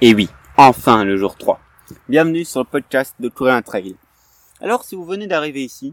Et 0.00 0.14
oui, 0.14 0.28
enfin 0.56 1.02
le 1.02 1.16
jour 1.16 1.34
3. 1.34 1.58
Bienvenue 2.08 2.44
sur 2.44 2.60
le 2.60 2.66
podcast 2.66 3.16
de 3.18 3.28
Courir 3.28 3.54
un 3.54 3.62
Trail. 3.62 3.96
Alors 4.60 4.84
si 4.84 4.94
vous 4.94 5.04
venez 5.04 5.26
d'arriver 5.26 5.64
ici, 5.64 5.92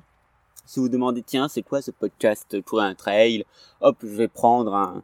si 0.63 0.79
vous 0.79 0.89
demandez 0.89 1.23
tiens 1.23 1.47
c'est 1.47 1.63
quoi 1.63 1.81
ce 1.81 1.89
podcast 1.89 2.61
Courir 2.61 2.85
un 2.85 2.93
Trail, 2.93 3.45
hop 3.81 3.97
je 4.03 4.07
vais 4.09 4.27
prendre 4.27 4.75
un, 4.75 5.01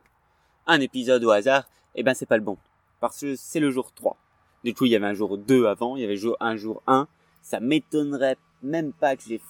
un 0.67 0.79
épisode 0.81 1.23
au 1.23 1.31
hasard, 1.31 1.63
eh 1.95 2.03
ben 2.03 2.13
c'est 2.13 2.27
pas 2.27 2.37
le 2.37 2.43
bon. 2.43 2.59
Parce 2.99 3.19
que 3.21 3.35
c'est 3.35 3.59
le 3.59 3.71
jour 3.71 3.91
3. 3.91 4.17
Du 4.63 4.75
coup 4.75 4.85
il 4.85 4.91
y 4.91 4.95
avait 4.95 5.07
un 5.07 5.15
jour 5.15 5.35
2 5.35 5.65
avant, 5.65 5.95
il 5.95 6.03
y 6.03 6.05
avait 6.05 6.19
un 6.39 6.55
jour 6.55 6.83
1. 6.85 7.07
Ça 7.41 7.59
m'étonnerait 7.59 8.37
même 8.61 8.93
pas 8.93 9.15
que 9.15 9.23
j'ai 9.27 9.41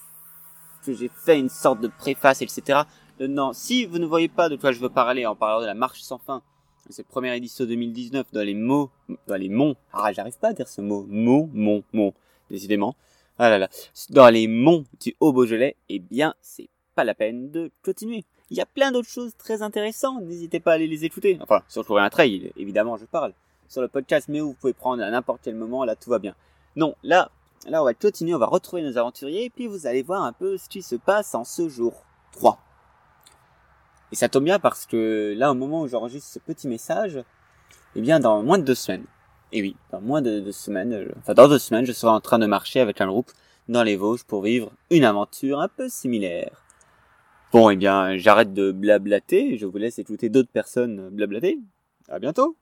que 0.86 0.94
j'ai 0.94 1.10
fait 1.14 1.38
une 1.38 1.50
sorte 1.50 1.78
de 1.78 1.88
préface, 1.88 2.40
etc. 2.40 2.80
Non, 3.20 3.52
si 3.52 3.84
vous 3.84 3.98
ne 3.98 4.06
voyez 4.06 4.28
pas 4.28 4.48
de 4.48 4.56
quoi 4.56 4.72
je 4.72 4.80
veux 4.80 4.88
parler 4.88 5.26
en 5.26 5.36
parlant 5.36 5.60
de 5.60 5.66
la 5.66 5.74
marche 5.74 6.00
sans 6.00 6.16
fin, 6.16 6.42
cette 6.90 7.06
première 7.06 7.34
édition 7.34 7.64
2019 7.64 8.26
dans 8.32 8.42
les 8.42 8.54
mots, 8.54 8.90
dans 9.26 9.36
les 9.36 9.48
monts, 9.48 9.76
ah 9.92 10.12
j'arrive 10.12 10.38
pas 10.38 10.48
à 10.48 10.52
dire 10.52 10.68
ce 10.68 10.80
mot, 10.80 11.06
mots, 11.08 11.48
monts, 11.52 11.84
monts, 11.92 12.14
décidément, 12.50 12.96
ah 13.38 13.48
là 13.48 13.58
là, 13.58 13.68
dans 14.10 14.28
les 14.28 14.48
monts 14.48 14.84
du 15.00 15.14
Haut-Beaujolais, 15.20 15.76
eh 15.88 15.98
bien 15.98 16.34
c'est 16.40 16.68
pas 16.94 17.04
la 17.04 17.14
peine 17.14 17.50
de 17.50 17.70
continuer. 17.84 18.24
Il 18.50 18.56
y 18.56 18.60
a 18.60 18.66
plein 18.66 18.92
d'autres 18.92 19.08
choses 19.08 19.32
très 19.36 19.62
intéressantes, 19.62 20.22
n'hésitez 20.24 20.60
pas 20.60 20.72
à 20.72 20.74
aller 20.74 20.86
les 20.86 21.04
écouter. 21.04 21.38
Enfin, 21.40 21.62
sur 21.68 21.86
Courir 21.86 22.04
un 22.04 22.10
Trail, 22.10 22.52
évidemment 22.56 22.96
je 22.96 23.04
parle. 23.04 23.32
Sur 23.68 23.80
le 23.80 23.88
podcast, 23.88 24.28
mais 24.28 24.40
vous 24.40 24.52
pouvez 24.52 24.74
prendre 24.74 25.02
à 25.02 25.10
n'importe 25.10 25.40
quel 25.42 25.54
moment, 25.54 25.84
là 25.84 25.96
tout 25.96 26.10
va 26.10 26.18
bien. 26.18 26.34
Non, 26.76 26.94
là, 27.02 27.30
là 27.66 27.80
on 27.80 27.84
va 27.84 27.94
continuer, 27.94 28.34
on 28.34 28.38
va 28.38 28.46
retrouver 28.46 28.82
nos 28.82 28.98
aventuriers, 28.98 29.44
et 29.44 29.50
puis 29.50 29.66
vous 29.66 29.86
allez 29.86 30.02
voir 30.02 30.22
un 30.24 30.32
peu 30.32 30.58
ce 30.58 30.68
qui 30.68 30.82
se 30.82 30.96
passe 30.96 31.34
en 31.34 31.44
ce 31.44 31.68
jour 31.68 32.04
3. 32.32 32.58
Et 34.12 34.14
ça 34.14 34.28
tombe 34.28 34.44
bien 34.44 34.58
parce 34.58 34.84
que 34.84 35.34
là, 35.36 35.50
au 35.50 35.54
moment 35.54 35.80
où 35.80 35.88
j'enregistre 35.88 36.30
ce 36.30 36.38
petit 36.38 36.68
message, 36.68 37.18
eh 37.96 38.00
bien, 38.02 38.20
dans 38.20 38.42
moins 38.42 38.58
de 38.58 38.64
deux 38.64 38.74
semaines, 38.74 39.06
et 39.52 39.62
oui, 39.62 39.74
dans 39.90 40.02
moins 40.02 40.20
de 40.20 40.38
deux 40.38 40.52
semaines, 40.52 40.92
euh, 40.92 41.08
enfin 41.18 41.32
dans 41.32 41.48
deux 41.48 41.58
semaines, 41.58 41.86
je 41.86 41.92
serai 41.92 42.12
en 42.12 42.20
train 42.20 42.38
de 42.38 42.44
marcher 42.44 42.80
avec 42.80 43.00
un 43.00 43.06
groupe 43.06 43.30
dans 43.68 43.82
les 43.82 43.96
Vosges 43.96 44.24
pour 44.24 44.42
vivre 44.42 44.70
une 44.90 45.04
aventure 45.04 45.60
un 45.60 45.68
peu 45.68 45.88
similaire. 45.88 46.62
Bon, 47.52 47.70
eh 47.70 47.76
bien, 47.76 48.18
j'arrête 48.18 48.52
de 48.52 48.70
blablater, 48.70 49.56
je 49.56 49.64
vous 49.64 49.78
laisse 49.78 49.98
écouter 49.98 50.28
d'autres 50.28 50.52
personnes 50.52 51.08
blablater. 51.08 51.58
À 52.10 52.18
bientôt 52.18 52.56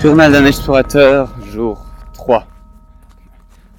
Journal 0.00 0.32
d'un 0.32 0.44
explorateur, 0.44 1.28
jour 1.52 1.76
3. 1.76 1.85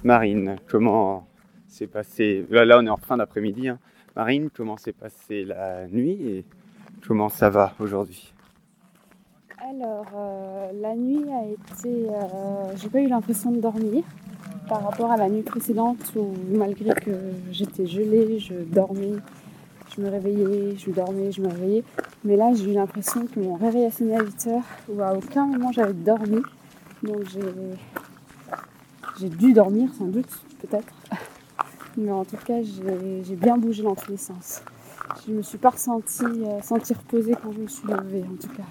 Marine, 0.04 0.56
comment 0.68 1.26
s'est 1.66 1.88
passé 1.88 2.46
là, 2.50 2.64
là, 2.64 2.78
on 2.78 2.86
est 2.86 2.90
en 2.90 2.96
fin 2.96 3.16
d'après-midi. 3.16 3.68
Hein. 3.68 3.78
Marine, 4.14 4.48
comment 4.54 4.76
s'est 4.76 4.92
passée 4.92 5.44
la 5.44 5.88
nuit 5.88 6.18
et 6.28 6.44
comment 7.06 7.28
ça 7.28 7.50
va 7.50 7.74
aujourd'hui? 7.80 8.32
Alors, 9.58 10.06
euh, 10.16 10.70
la 10.80 10.94
nuit 10.94 11.24
a 11.32 11.44
été. 11.46 12.08
Euh, 12.08 12.76
j'ai 12.76 12.88
pas 12.88 13.00
eu 13.00 13.08
l'impression 13.08 13.50
de 13.50 13.60
dormir 13.60 14.04
par 14.68 14.84
rapport 14.84 15.10
à 15.10 15.16
la 15.16 15.28
nuit 15.28 15.42
précédente 15.42 16.12
où, 16.14 16.32
malgré 16.48 16.94
que 16.94 17.10
j'étais 17.50 17.86
gelée, 17.86 18.38
je 18.38 18.54
dormais, 18.54 19.14
je 19.96 20.00
me 20.00 20.08
réveillais, 20.10 20.76
je 20.76 20.90
dormais, 20.92 21.32
je 21.32 21.42
me 21.42 21.48
réveillais. 21.48 21.84
Mais 22.24 22.36
là, 22.36 22.52
j'ai 22.54 22.70
eu 22.70 22.74
l'impression 22.74 23.26
que 23.26 23.40
mon 23.40 23.56
réveil 23.56 23.86
a 23.86 23.90
sonné 23.90 24.16
à 24.16 24.22
8 24.22 24.46
heures 24.46 24.62
où 24.88 25.02
à 25.02 25.12
aucun 25.12 25.46
moment 25.46 25.72
j'avais 25.72 25.92
dormi. 25.92 26.40
Donc, 27.02 27.24
j'ai 27.32 27.40
j'ai 29.20 29.28
dû 29.28 29.52
dormir 29.52 29.90
sans 29.98 30.06
doute, 30.06 30.28
peut-être. 30.60 30.92
Mais 31.96 32.12
en 32.12 32.24
tout 32.24 32.36
cas, 32.36 32.62
j'ai 32.62 33.36
bien 33.36 33.58
bougé 33.58 33.82
dans 33.82 33.94
tous 33.94 34.10
les 34.10 34.16
sens. 34.16 34.62
Je 35.26 35.32
ne 35.32 35.38
me 35.38 35.42
suis 35.42 35.58
pas 35.58 35.70
ressentie 35.70 36.24
euh, 36.24 36.60
sentir 36.62 36.98
reposée 36.98 37.34
quand 37.42 37.50
je 37.52 37.58
me 37.58 37.66
suis 37.66 37.88
levée, 37.88 38.22
en 38.22 38.36
tout 38.36 38.54
cas. 38.54 38.62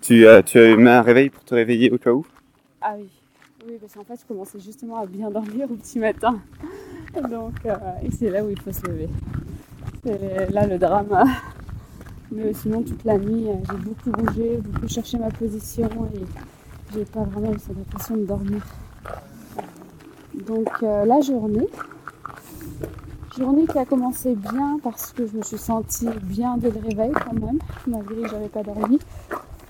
Tu, 0.00 0.26
euh, 0.26 0.42
tu 0.42 0.58
as 0.58 0.76
mis 0.76 0.88
un 0.88 1.02
réveil 1.02 1.30
pour 1.30 1.44
te 1.44 1.54
réveiller 1.54 1.90
au 1.90 1.98
cas 1.98 2.10
où? 2.10 2.26
Ah 2.80 2.94
oui. 2.98 3.08
Oui, 3.66 3.78
parce 3.80 3.94
qu'en 3.94 4.04
fait, 4.04 4.20
je 4.20 4.26
commençais 4.26 4.58
justement 4.58 4.96
à 4.96 5.06
bien 5.06 5.30
dormir 5.30 5.70
au 5.70 5.74
petit 5.74 5.98
matin. 5.98 6.40
Donc, 7.30 7.54
euh, 7.64 7.76
c'est 8.18 8.28
là 8.28 8.44
où 8.44 8.50
il 8.50 8.60
faut 8.60 8.72
se 8.72 8.84
lever. 8.86 9.08
C'est 10.04 10.50
là 10.50 10.66
le 10.66 10.78
drame. 10.78 11.24
Mais 12.32 12.52
sinon, 12.54 12.82
toute 12.82 13.04
la 13.04 13.18
nuit, 13.18 13.46
j'ai 13.70 13.76
beaucoup 13.76 14.10
bougé, 14.10 14.56
beaucoup 14.56 14.88
cherché 14.88 15.16
ma 15.18 15.30
position 15.30 15.88
et 16.14 16.20
j'ai 16.92 17.04
pas 17.04 17.22
vraiment 17.22 17.52
eu 17.52 17.58
cette 17.58 17.78
impression 17.78 18.16
de 18.16 18.24
dormir. 18.24 18.62
Donc 20.34 20.70
euh, 20.82 21.04
la 21.04 21.20
journée, 21.20 21.68
journée 23.36 23.66
qui 23.66 23.78
a 23.78 23.84
commencé 23.84 24.34
bien 24.34 24.78
parce 24.82 25.12
que 25.12 25.26
je 25.26 25.36
me 25.36 25.42
suis 25.42 25.58
sentie 25.58 26.08
bien 26.22 26.56
dès 26.56 26.70
le 26.70 26.80
réveil 26.80 27.12
quand 27.12 27.34
même, 27.34 27.58
malgré 27.86 28.22
que 28.22 28.28
j'avais 28.28 28.48
pas 28.48 28.62
dormi. 28.62 28.98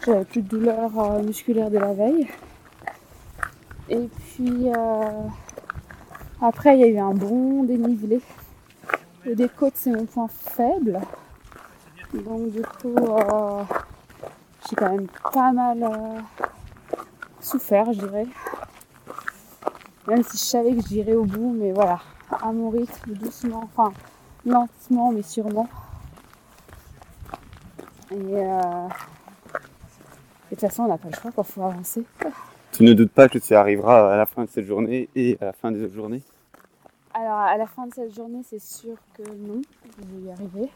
J'avais 0.07 0.25
plus 0.25 0.43
de 0.43 0.49
douleur 0.49 0.91
euh, 0.99 1.23
musculaire 1.23 1.69
de 1.69 1.79
la 1.79 1.93
veille. 1.93 2.29
Et 3.89 4.09
puis 4.09 4.69
euh, 4.69 5.23
après 6.41 6.77
il 6.77 6.81
y 6.81 6.85
a 6.85 6.89
eu 6.89 6.99
un 6.99 7.15
bon 7.15 7.65
dénivelé. 7.65 8.21
Le 9.25 9.35
des 9.35 9.49
côtes 9.49 9.75
c'est 9.75 9.91
mon 9.91 10.07
point 10.07 10.29
faible. 10.29 11.01
Donc 12.15 12.53
du 12.53 12.63
coup 12.63 12.95
j'ai 14.69 14.77
quand 14.77 14.91
même 14.91 15.09
pas 15.33 15.51
mal 15.51 15.91
souffert 17.41 17.93
je 17.93 17.99
dirais. 17.99 18.27
Même 20.09 20.23
si 20.25 20.37
je 20.37 20.43
savais 20.43 20.75
que 20.75 20.83
j'irais 20.87 21.15
au 21.15 21.25
bout, 21.25 21.53
mais 21.53 21.73
voilà, 21.73 22.01
à 22.31 22.53
mon 22.53 22.71
rythme, 22.71 23.13
doucement, 23.13 23.63
enfin 23.65 23.93
lentement 24.45 25.13
mais 25.13 25.23
sûrement. 25.23 25.69
Et, 28.11 28.15
euh, 28.15 28.89
de 30.51 30.57
toute 30.57 30.61
façon, 30.61 30.83
on 30.83 30.89
n'a 30.89 30.99
pas 30.99 31.09
le 31.09 31.15
choix 31.15 31.31
quand 31.35 31.43
il 31.43 31.53
faut 31.53 31.63
avancer. 31.63 32.05
Tu 32.73 32.83
ne 32.83 32.93
doutes 32.93 33.13
pas 33.13 33.29
que 33.29 33.39
tu 33.39 33.55
arriveras 33.55 34.13
à 34.13 34.17
la 34.17 34.27
fin 34.27 34.45
de 34.45 34.51
cette 34.51 34.67
journée 34.67 35.09
et 35.15 35.39
à 35.41 35.47
la 35.47 35.53
fin 35.53 35.71
des 35.71 35.83
autres 35.83 35.95
journées? 35.95 36.23
Alors, 37.15 37.39
à 37.39 37.57
la 37.57 37.67
fin 37.67 37.87
de 37.87 37.95
cette 37.95 38.15
journée, 38.15 38.43
c'est 38.49 38.61
sûr 38.61 38.97
que 39.15 39.23
non, 39.23 39.63
je 39.85 40.05
vais 40.05 40.27
y 40.27 40.31
arriver. 40.31 40.71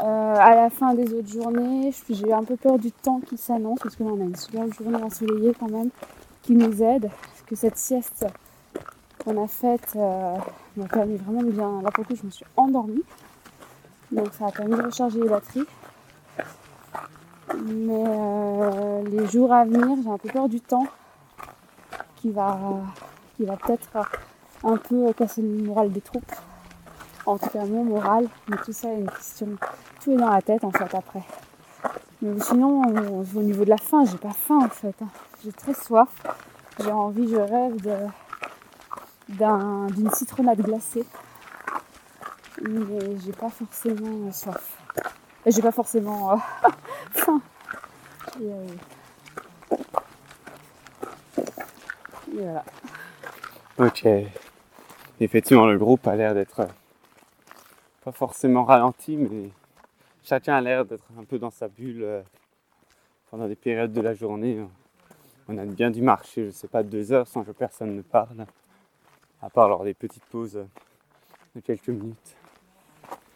Euh, 0.00 0.36
à 0.36 0.54
la 0.54 0.70
fin 0.70 0.94
des 0.94 1.12
autres 1.14 1.28
journées, 1.28 1.92
j'ai 2.08 2.28
eu 2.28 2.32
un 2.32 2.44
peu 2.44 2.56
peur 2.56 2.78
du 2.78 2.92
temps 2.92 3.20
qui 3.20 3.36
s'annonce 3.36 3.80
parce 3.80 3.96
que 3.96 4.04
là, 4.04 4.10
on 4.10 4.20
a 4.20 4.24
une 4.24 4.36
seconde 4.36 4.72
journée 4.74 5.02
ensoleillée 5.02 5.54
quand 5.58 5.70
même 5.70 5.90
qui 6.42 6.54
nous 6.54 6.82
aide 6.82 7.10
que 7.48 7.56
cette 7.56 7.78
sieste 7.78 8.26
qu'on 9.24 9.42
a 9.42 9.48
faite 9.48 9.94
euh, 9.96 10.36
m'a 10.76 10.86
permis 10.86 11.16
vraiment 11.16 11.42
de 11.42 11.50
bien. 11.50 11.80
Là 11.82 11.90
pour 11.90 12.04
le 12.04 12.08
coup, 12.08 12.20
je 12.20 12.26
me 12.26 12.30
suis 12.30 12.44
endormie. 12.56 13.02
Donc 14.12 14.28
ça 14.38 14.46
a 14.46 14.52
permis 14.52 14.76
de 14.76 14.82
recharger 14.82 15.20
les 15.20 15.28
batteries. 15.28 15.66
Mais 17.64 18.04
euh, 18.06 19.02
les 19.04 19.26
jours 19.26 19.52
à 19.52 19.64
venir, 19.64 19.96
j'ai 20.02 20.10
un 20.10 20.18
peu 20.18 20.28
peur 20.28 20.48
du 20.48 20.60
temps 20.60 20.86
qui 22.16 22.30
va, 22.30 22.58
qui 23.36 23.44
va 23.44 23.56
peut-être 23.56 23.88
un 24.64 24.76
peu 24.76 25.12
casser 25.14 25.40
le 25.40 25.64
moral 25.64 25.90
des 25.90 26.02
troupes. 26.02 26.32
En 27.24 27.38
tout 27.38 27.48
cas, 27.48 27.64
mon 27.64 27.84
moral. 27.84 28.28
Mais 28.48 28.56
tout 28.58 28.72
ça 28.72 28.92
est 28.92 29.00
une 29.00 29.10
question. 29.10 29.48
Tout 30.02 30.12
est 30.12 30.16
dans 30.16 30.30
la 30.30 30.42
tête 30.42 30.64
en 30.64 30.70
fait 30.70 30.94
après. 30.94 31.22
Mais 32.20 32.38
sinon, 32.40 32.82
au 32.82 33.42
niveau 33.42 33.64
de 33.64 33.70
la 33.70 33.78
faim, 33.78 34.04
j'ai 34.04 34.18
pas 34.18 34.32
faim 34.32 34.60
en 34.64 34.68
fait. 34.68 34.94
Hein. 35.02 35.08
J'ai 35.42 35.52
très 35.52 35.74
soif. 35.74 36.08
J'ai 36.80 36.92
envie, 36.92 37.28
je 37.28 37.36
rêve 37.36 37.76
d'une 39.28 40.10
citronnade 40.10 40.60
glacée. 40.60 41.04
Mais 42.62 43.18
j'ai 43.24 43.32
pas 43.32 43.50
forcément 43.50 44.32
soif. 44.32 44.78
Et 45.46 45.50
j'ai 45.50 45.62
pas 45.62 45.72
forcément 45.72 46.32
euh, 46.32 46.36
faim. 47.12 47.40
Euh, 48.40 48.66
et, 52.32 52.42
voilà. 52.42 52.64
Ok. 53.78 54.06
Effectivement, 55.20 55.66
le 55.66 55.78
groupe 55.78 56.06
a 56.06 56.16
l'air 56.16 56.34
d'être 56.34 56.60
euh, 56.60 56.66
pas 58.04 58.12
forcément 58.12 58.64
ralenti, 58.64 59.16
mais 59.16 59.50
chacun 60.22 60.56
a 60.56 60.60
l'air 60.60 60.84
d'être 60.84 61.06
un 61.18 61.24
peu 61.24 61.38
dans 61.38 61.50
sa 61.50 61.68
bulle 61.68 62.24
pendant 63.30 63.48
des 63.48 63.56
périodes 63.56 63.92
de 63.92 64.00
la 64.00 64.14
journée 64.14 64.60
on 65.48 65.56
a 65.58 65.64
bien 65.64 65.90
dû 65.90 66.02
marcher, 66.02 66.46
je 66.46 66.50
sais 66.50 66.68
pas, 66.68 66.82
deux 66.82 67.10
heures 67.12 67.26
sans 67.26 67.42
que 67.42 67.52
personne 67.52 67.96
ne 67.96 68.02
parle, 68.02 68.46
à 69.42 69.48
part 69.48 69.68
lors 69.68 69.82
des 69.82 69.94
petites 69.94 70.24
pauses 70.26 70.62
de 71.54 71.60
quelques 71.60 71.88
minutes. 71.88 72.36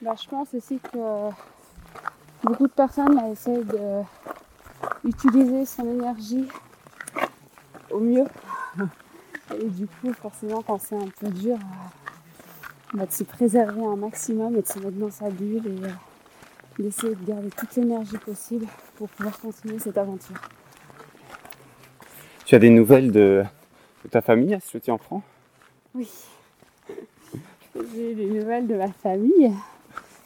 Bah, 0.00 0.14
je 0.20 0.29
pense 0.29 0.53
aussi 0.53 0.79
que 0.79 1.31
beaucoup 2.43 2.67
de 2.67 2.73
personnes 2.73 3.19
essaient 3.31 3.62
d'utiliser 5.05 5.64
son 5.64 5.87
énergie 5.87 6.49
au 7.91 8.00
mieux. 8.00 8.26
Et 9.58 9.69
du 9.69 9.87
coup, 9.87 10.12
forcément, 10.12 10.62
quand 10.62 10.79
c'est 10.79 10.97
un 10.97 11.08
peu 11.20 11.29
dur, 11.29 11.58
bah, 12.94 13.06
de 13.06 13.12
se 13.12 13.25
préserver 13.25 13.85
un 13.85 13.97
maximum 13.97 14.56
et 14.56 14.62
de 14.62 14.67
se 14.67 14.79
mettre 14.79 14.99
dans 14.99 15.11
sa 15.11 15.31
bulle 15.31 15.67
et 15.67 15.85
euh, 15.85 15.93
d'essayer 16.79 17.15
de 17.15 17.25
garder 17.25 17.50
toute 17.50 17.75
l'énergie 17.76 18.19
possible 18.19 18.67
pour 18.97 19.08
pouvoir 19.08 19.38
continuer 19.41 19.79
cette 19.79 19.99
aventure. 19.99 20.37
Tu 22.52 22.56
as 22.56 22.58
des 22.58 22.69
nouvelles 22.69 23.10
de, 23.10 23.44
ta 24.10 24.20
famille, 24.20 24.58
que 24.70 24.76
tu 24.76 24.90
en 24.90 24.99
prends? 24.99 25.22
Oui. 25.94 26.06
J'ai 27.94 28.14
des 28.14 28.26
nouvelles 28.26 28.66
de 28.66 28.75
ma 28.75 28.88
famille. 28.88 29.50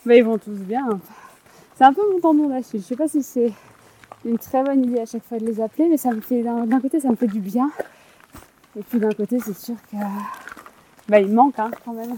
Bah, 0.05 0.17
ils 0.17 0.25
vont 0.25 0.37
tous 0.37 0.59
bien. 0.59 0.89
C'est 1.77 1.85
un 1.85 1.93
peu 1.93 2.03
mon 2.13 2.19
tendon 2.19 2.49
d'Achille. 2.49 2.81
Je 2.81 2.85
sais 2.85 2.97
pas 2.97 3.07
si 3.07 3.23
c'est 3.23 3.53
une 4.25 4.39
très 4.39 4.65
bonne 4.65 4.87
idée 4.87 4.99
à 4.99 5.07
chaque 5.07 5.23
fois 5.23 5.39
de 5.39 5.47
les 5.47 5.61
appeler, 5.61 5.89
mais 5.89 5.99
ça 5.99 6.11
me 6.11 6.21
fait 6.21 6.43
d'un 6.43 6.81
côté 6.81 6.99
ça 6.99 7.11
me 7.11 7.15
fait 7.15 7.29
du 7.29 7.39
bien. 7.39 7.71
Et 8.77 8.83
puis 8.83 8.99
d'un 8.99 9.13
côté 9.13 9.39
c'est 9.39 9.57
sûr 9.57 9.77
que 9.93 9.97
bah, 11.09 11.21
il 11.21 11.33
manque 11.33 11.61
hein, 11.61 11.71
quand 11.85 11.93
même. 11.93 12.17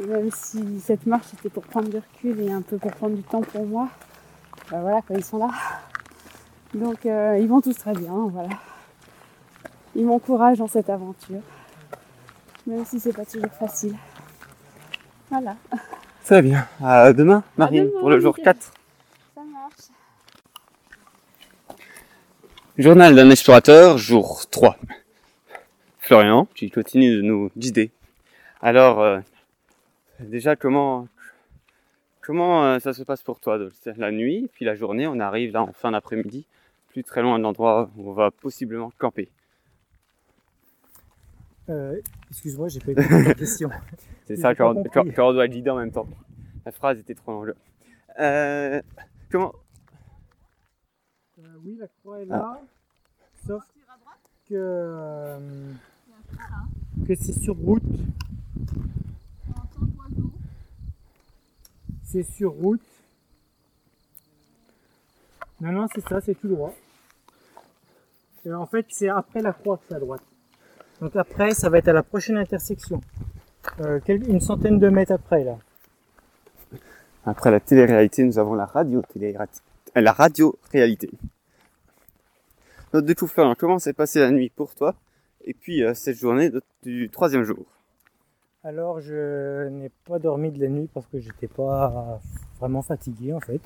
même 0.00 0.30
si 0.34 0.80
cette 0.80 1.06
marche 1.06 1.32
était 1.34 1.50
pour 1.50 1.62
prendre 1.62 1.88
du 1.88 1.98
recul 1.98 2.40
et 2.40 2.50
un 2.50 2.62
peu 2.62 2.78
pour 2.78 2.90
prendre 2.90 3.14
du 3.14 3.22
temps 3.22 3.42
pour 3.42 3.64
moi, 3.64 3.90
bah 4.72 4.80
voilà 4.80 5.02
quand 5.06 5.14
ils 5.14 5.22
sont 5.24 5.38
là. 5.38 5.50
Donc 6.74 7.06
euh, 7.06 7.38
ils 7.40 7.46
vont 7.46 7.60
tous 7.60 7.74
très 7.74 7.92
bien, 7.92 8.28
voilà. 8.32 8.48
Ils 9.94 10.06
m'encouragent 10.06 10.58
dans 10.58 10.68
cette 10.68 10.88
aventure. 10.88 11.40
Même 12.66 12.84
si 12.84 13.00
c'est 13.00 13.12
pas 13.12 13.24
toujours 13.24 13.52
facile. 13.52 13.96
Voilà. 15.30 15.56
Très 16.24 16.40
bien. 16.40 16.66
À 16.82 17.12
demain, 17.12 17.42
Marine, 17.56 17.86
demain, 17.86 18.00
pour 18.00 18.10
le 18.10 18.20
jour 18.20 18.34
nickel. 18.38 18.54
4. 18.54 18.72
Ça 19.34 19.40
marche. 19.42 19.74
Journal 22.78 23.14
d'un 23.14 23.30
explorateur, 23.30 23.98
jour 23.98 24.42
3. 24.50 24.76
Florian, 25.98 26.46
tu 26.54 26.70
continues 26.70 27.16
de 27.16 27.22
nous 27.22 27.50
guider. 27.56 27.90
Alors, 28.60 29.00
euh, 29.00 29.18
déjà, 30.20 30.56
comment, 30.56 31.08
comment 32.20 32.64
euh, 32.64 32.78
ça 32.78 32.92
se 32.92 33.02
passe 33.02 33.22
pour 33.22 33.40
toi 33.40 33.58
La 33.96 34.12
nuit, 34.12 34.48
puis 34.52 34.64
la 34.64 34.74
journée, 34.74 35.06
on 35.06 35.18
arrive 35.18 35.52
là 35.52 35.62
en 35.62 35.72
fin 35.72 35.90
d'après-midi, 35.90 36.46
plus 36.88 37.02
très 37.02 37.22
loin 37.22 37.38
de 37.38 37.42
l'endroit 37.42 37.90
où 37.96 38.10
on 38.10 38.12
va 38.12 38.30
possiblement 38.30 38.92
camper. 38.98 39.28
Euh, 41.72 42.00
Excuse-moi, 42.30 42.68
j'ai 42.68 42.80
pas 42.80 42.92
écouté 42.92 43.22
la 43.22 43.34
question. 43.34 43.70
C'est 44.26 44.36
ça, 44.36 44.54
quand, 44.54 44.74
on 44.76 45.32
doit 45.32 45.48
guider 45.48 45.70
en 45.70 45.76
même 45.76 45.90
temps. 45.90 46.06
La 46.64 46.72
phrase 46.72 46.98
était 46.98 47.14
trop 47.14 47.32
longue. 47.32 47.54
Euh, 48.20 48.80
comment 49.30 49.52
Euh, 51.38 51.42
oui, 51.64 51.76
la 51.78 51.88
croix 51.88 52.20
est 52.20 52.26
là. 52.26 52.60
Sauf 53.46 53.62
que, 54.48 54.54
euh, 54.54 55.72
que 57.06 57.14
c'est 57.14 57.32
sur 57.32 57.56
route. 57.56 57.82
C'est 62.04 62.22
sur 62.22 62.52
route. 62.52 62.82
Non, 65.60 65.72
non, 65.72 65.86
c'est 65.94 66.06
ça, 66.06 66.20
c'est 66.20 66.34
tout 66.34 66.48
droit. 66.48 66.74
Et 68.44 68.52
en 68.52 68.66
fait, 68.66 68.84
c'est 68.90 69.08
après 69.08 69.40
la 69.40 69.52
croix 69.52 69.78
que 69.78 69.84
c'est 69.88 69.94
à 69.94 70.00
droite. 70.00 70.22
Donc 71.02 71.16
après, 71.16 71.52
ça 71.52 71.68
va 71.68 71.78
être 71.78 71.88
à 71.88 71.92
la 71.92 72.04
prochaine 72.04 72.36
intersection. 72.36 73.00
Euh, 73.80 73.98
une 74.06 74.40
centaine 74.40 74.78
de 74.78 74.88
mètres 74.88 75.10
après, 75.12 75.42
là. 75.42 75.58
Après 77.26 77.50
la 77.50 77.58
télé-réalité, 77.58 78.22
nous 78.22 78.38
avons 78.38 78.54
la 78.54 78.66
radio 78.66 79.02
télé 79.12 79.36
la 79.96 80.12
radio 80.12 80.56
réalité. 80.70 81.10
Donc 82.92 83.04
du 83.04 83.16
coup, 83.16 83.26
Florian, 83.26 83.56
comment 83.58 83.80
s'est 83.80 83.92
passée 83.92 84.20
la 84.20 84.30
nuit 84.30 84.52
pour 84.54 84.76
toi 84.76 84.94
Et 85.44 85.54
puis 85.54 85.82
euh, 85.82 85.92
cette 85.92 86.18
journée 86.18 86.50
de- 86.50 86.62
du 86.84 87.08
troisième 87.10 87.42
jour? 87.42 87.64
Alors, 88.62 89.00
je 89.00 89.68
n'ai 89.70 89.90
pas 90.04 90.20
dormi 90.20 90.52
de 90.52 90.60
la 90.60 90.68
nuit 90.68 90.88
parce 90.94 91.06
que 91.06 91.18
j'étais 91.18 91.48
pas 91.48 92.20
vraiment 92.60 92.82
fatigué 92.82 93.32
en 93.32 93.40
fait. 93.40 93.60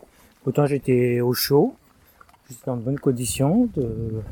Autant 0.46 0.64
j'étais 0.64 1.20
au 1.20 1.34
chaud, 1.34 1.74
j'étais 2.48 2.70
en 2.70 2.78
bonne 2.78 2.98
condition, 2.98 3.68
de, 3.76 4.22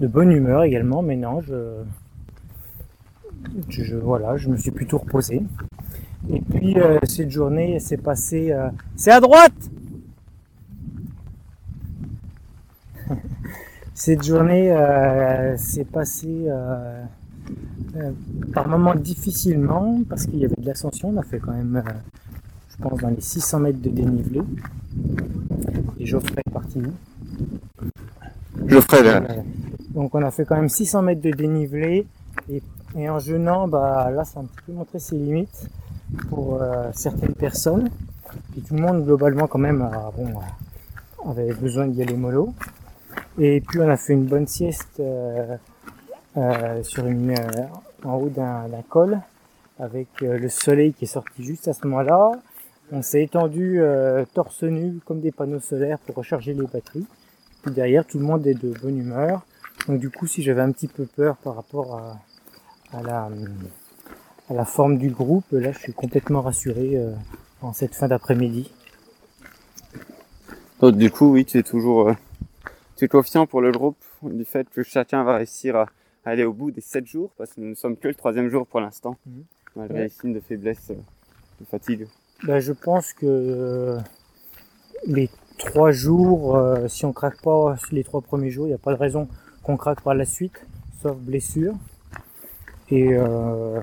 de 0.00 0.06
bonne 0.06 0.32
humeur 0.32 0.62
également, 0.62 1.02
mais 1.02 1.16
non, 1.16 1.42
je, 1.42 1.82
je, 3.68 3.96
voilà, 3.96 4.36
je 4.36 4.48
me 4.48 4.56
suis 4.56 4.70
plutôt 4.70 4.98
reposé. 4.98 5.42
Et 6.32 6.40
puis 6.40 6.78
euh, 6.78 6.98
cette 7.04 7.30
journée 7.30 7.78
s'est 7.80 7.96
passée. 7.96 8.52
euh, 8.52 8.68
C'est 8.96 9.10
à 9.10 9.20
droite. 9.20 9.52
cette 13.94 14.22
journée 14.24 14.70
euh, 14.70 15.56
s'est 15.56 15.84
passée. 15.84 16.46
par 18.52 18.68
moments 18.68 18.94
difficilement 18.94 20.02
parce 20.08 20.26
qu'il 20.26 20.38
y 20.38 20.44
avait 20.44 20.60
de 20.60 20.66
l'ascension. 20.66 21.08
On 21.10 21.16
a 21.16 21.22
fait 21.22 21.38
quand 21.38 21.52
même, 21.52 21.82
je 22.70 22.76
pense, 22.82 23.00
dans 23.00 23.08
les 23.08 23.20
600 23.20 23.60
mètres 23.60 23.80
de 23.80 23.90
dénivelé. 23.90 24.42
Et 25.98 26.06
Geoffrey 26.06 26.42
est 26.46 26.50
parti. 26.50 26.80
Geoffrey, 28.66 29.02
donc 29.90 30.14
on 30.14 30.22
a 30.22 30.30
fait 30.30 30.44
quand 30.44 30.56
même 30.56 30.68
600 30.68 31.02
mètres 31.02 31.20
de 31.20 31.30
dénivelé 31.30 32.06
et, 32.48 32.62
et 32.96 33.08
en 33.08 33.18
jeûnant, 33.18 33.68
bah, 33.68 34.10
là 34.10 34.24
ça 34.24 34.40
a 34.40 34.42
un 34.42 34.46
petit 34.46 34.60
peu 34.66 34.72
montré 34.72 34.98
ses 34.98 35.16
limites 35.16 35.68
pour 36.28 36.60
euh, 36.60 36.90
certaines 36.92 37.34
personnes. 37.34 37.88
Et 38.56 38.60
tout 38.60 38.74
le 38.74 38.82
monde 38.82 39.04
globalement 39.04 39.46
quand 39.46 39.58
même 39.58 39.82
a- 39.82 40.10
bon, 40.16 40.28
euh, 40.28 41.30
avait 41.30 41.52
besoin 41.54 41.86
d'y 41.86 42.02
aller 42.02 42.16
mollo. 42.16 42.52
Et 43.38 43.60
puis 43.60 43.80
on 43.80 43.88
a 43.88 43.96
fait 43.96 44.12
une 44.12 44.26
bonne 44.26 44.46
sieste 44.46 45.00
euh, 45.00 45.56
euh, 46.36 46.82
sur 46.82 47.06
une, 47.06 47.30
euh, 47.30 47.64
en 48.04 48.14
haut 48.14 48.28
d'un 48.28 48.68
col 48.88 49.18
avec 49.78 50.08
euh, 50.22 50.38
le 50.38 50.48
soleil 50.48 50.92
qui 50.92 51.04
est 51.04 51.08
sorti 51.08 51.42
juste 51.44 51.68
à 51.68 51.72
ce 51.72 51.86
moment-là. 51.86 52.32
On 52.92 53.02
s'est 53.02 53.22
étendu 53.22 53.80
euh, 53.80 54.24
torse 54.34 54.62
nu 54.64 54.98
comme 55.06 55.20
des 55.20 55.30
panneaux 55.32 55.60
solaires 55.60 55.98
pour 56.00 56.16
recharger 56.16 56.54
les 56.54 56.66
batteries. 56.66 57.06
Puis 57.62 57.72
derrière, 57.72 58.04
tout 58.04 58.18
le 58.18 58.24
monde 58.24 58.46
est 58.46 58.54
de 58.54 58.72
bonne 58.82 58.98
humeur. 58.98 59.42
Donc 59.86 60.00
du 60.00 60.10
coup, 60.10 60.26
si 60.26 60.42
j'avais 60.42 60.60
un 60.62 60.72
petit 60.72 60.88
peu 60.88 61.06
peur 61.06 61.36
par 61.36 61.54
rapport 61.56 61.96
à, 61.96 62.18
à 62.92 63.02
la, 63.02 63.28
à 64.48 64.54
la 64.54 64.64
forme 64.64 64.98
du 64.98 65.10
groupe, 65.10 65.44
là, 65.52 65.72
je 65.72 65.78
suis 65.78 65.92
complètement 65.92 66.42
rassuré 66.42 66.96
euh, 66.96 67.12
en 67.62 67.72
cette 67.72 67.94
fin 67.94 68.08
d'après-midi. 68.08 68.70
Donc 70.80 70.96
du 70.96 71.10
coup, 71.10 71.32
oui, 71.32 71.44
tu 71.44 71.58
es 71.58 71.62
toujours 71.62 72.08
euh, 72.08 72.14
tu 72.96 73.04
es 73.04 73.08
confiant 73.08 73.46
pour 73.46 73.60
le 73.60 73.70
groupe 73.70 73.96
du 74.22 74.44
fait 74.44 74.68
que 74.70 74.82
chacun 74.82 75.24
va 75.24 75.36
réussir 75.36 75.76
à 75.76 75.86
aller 76.24 76.44
au 76.44 76.52
bout 76.52 76.70
des 76.70 76.80
7 76.80 77.06
jours, 77.06 77.30
parce 77.38 77.52
que 77.54 77.60
nous 77.60 77.68
ne 77.70 77.74
sommes 77.74 77.96
que 77.96 78.08
le 78.08 78.14
troisième 78.14 78.48
jour 78.48 78.66
pour 78.66 78.80
l'instant, 78.80 79.16
Mhm. 79.26 79.44
malgré 79.76 79.94
Ouais. 79.98 80.04
les 80.04 80.08
signes 80.10 80.32
de 80.34 80.40
faiblesse, 80.40 80.90
euh, 80.90 80.94
de 81.60 81.64
fatigue. 81.66 82.06
Ben, 82.44 82.58
je 82.60 82.72
pense 82.72 83.12
que 83.12 83.98
les 85.06 85.28
trois 85.58 85.92
jours, 85.92 86.58
si 86.88 87.04
on 87.04 87.12
craque 87.12 87.42
pas 87.42 87.76
les 87.92 88.02
trois 88.02 88.22
premiers 88.22 88.50
jours, 88.50 88.66
il 88.66 88.70
n'y 88.70 88.74
a 88.74 88.78
pas 88.78 88.94
de 88.94 88.98
raison 88.98 89.28
qu'on 89.62 89.76
craque 89.76 90.00
par 90.00 90.14
la 90.14 90.24
suite, 90.24 90.64
sauf 91.02 91.16
blessure. 91.18 91.74
Et, 92.90 93.08
euh, 93.12 93.80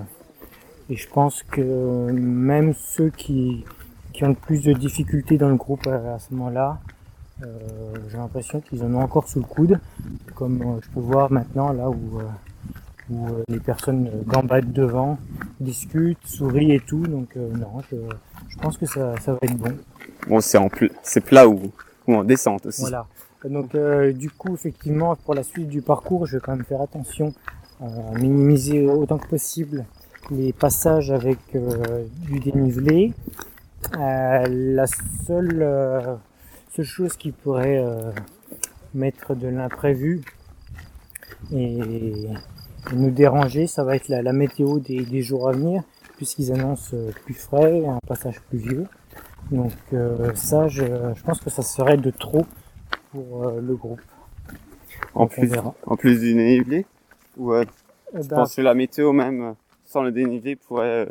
et 0.90 0.96
je 0.96 1.08
pense 1.10 1.44
que 1.44 2.12
même 2.12 2.74
ceux 2.74 3.10
qui, 3.10 3.64
qui 4.14 4.24
ont 4.24 4.30
le 4.30 4.36
plus 4.36 4.64
de 4.64 4.74
difficultés 4.74 5.38
dans 5.38 5.50
le 5.50 5.56
groupe 5.56 5.88
à, 5.88 6.20
ce 6.20 6.34
moment-là, 6.34 6.80
euh, 7.44 7.46
j'ai 8.10 8.18
l'impression 8.18 8.60
qu'ils 8.62 8.84
en 8.84 8.94
ont 8.96 9.02
encore 9.02 9.28
sous 9.28 9.40
le 9.40 9.46
coude, 9.46 9.80
comme 10.36 10.62
euh, 10.62 10.80
je 10.82 10.90
peux 10.90 11.00
voir 11.00 11.32
maintenant 11.32 11.72
là 11.72 11.90
où, 11.90 12.20
où 13.10 13.28
les 13.48 13.60
personnes 13.60 14.10
gambadent 14.26 14.74
devant, 14.74 15.18
discutent, 15.60 16.26
sourient 16.26 16.74
et 16.74 16.80
tout. 16.80 17.06
Donc 17.08 17.30
euh, 17.38 17.50
non, 17.54 17.82
je, 17.92 17.96
je 18.50 18.58
pense 18.58 18.78
que 18.78 18.86
ça, 18.86 19.16
ça 19.22 19.34
va 19.34 19.40
être 19.44 19.56
bon. 19.58 19.72
Bon, 20.28 20.42
c'est 20.42 20.58
en 20.58 20.68
pl- 20.68 20.92
c'est 21.04 21.22
plat 21.22 21.48
ou, 21.48 21.72
ou 22.08 22.16
en 22.16 22.24
descente 22.24 22.66
aussi. 22.66 22.82
Voilà. 22.82 23.06
Donc 23.46 23.76
euh, 23.76 24.12
du 24.12 24.30
coup, 24.32 24.56
effectivement, 24.56 25.16
pour 25.16 25.34
la 25.36 25.44
suite 25.44 25.70
du 25.70 25.82
parcours, 25.82 26.26
je 26.26 26.38
vais 26.38 26.42
quand 26.42 26.56
même 26.56 26.66
faire 26.66 26.82
attention 26.82 27.34
minimiser 27.80 28.88
autant 28.88 29.18
que 29.18 29.28
possible 29.28 29.86
les 30.32 30.52
passages 30.54 31.12
avec 31.12 31.38
euh, 31.56 32.06
du 32.28 32.40
dénivelé. 32.40 33.14
Euh, 33.98 34.46
la 34.50 34.86
seule, 35.26 35.62
euh, 35.62 36.16
seule 36.76 36.86
chose 36.86 37.16
qui 37.16 37.32
pourrait 37.32 37.84
mettre 38.94 39.36
de 39.36 39.48
l'imprévu 39.48 40.22
et, 41.54 42.28
nous 42.94 43.12
déranger, 43.12 43.68
ça 43.68 43.84
va 43.84 43.98
être 43.98 44.08
la, 44.08 44.22
la 44.22 44.32
météo 44.32 44.80
des, 44.80 45.04
des 45.04 45.22
jours 45.22 45.50
à 45.50 45.52
venir, 45.52 45.84
puisqu'ils 46.16 46.54
annoncent 46.54 46.96
plus 47.26 47.34
frais, 47.34 47.86
un 47.86 48.00
passage 48.08 48.40
pluvieux. 48.50 48.88
Donc 49.52 49.72
euh, 49.94 50.34
ça, 50.36 50.68
je, 50.68 50.84
je 50.84 51.24
pense 51.24 51.40
que 51.40 51.50
ça 51.50 51.62
serait 51.62 51.98
de 51.98 52.12
trop 52.12 52.46
pour 53.12 53.48
euh, 53.48 53.62
le 53.62 53.76
groupe. 53.76 54.02
En 55.14 55.22
Donc, 55.22 55.32
plus, 55.34 55.52
en 55.86 55.96
plus 55.96 56.20
du 56.20 56.34
dénivelé 56.34 56.86
Ou 57.38 57.54
euh, 57.54 57.66
Eh 58.14 58.22
je 58.24 58.28
ben, 58.28 58.36
pense 58.38 58.56
que 58.56 58.62
la 58.62 58.74
météo 58.74 59.12
même, 59.14 59.56
sans 59.86 60.02
le 60.04 60.12
dénivelé, 60.12 60.56
pourrait, 60.56 61.08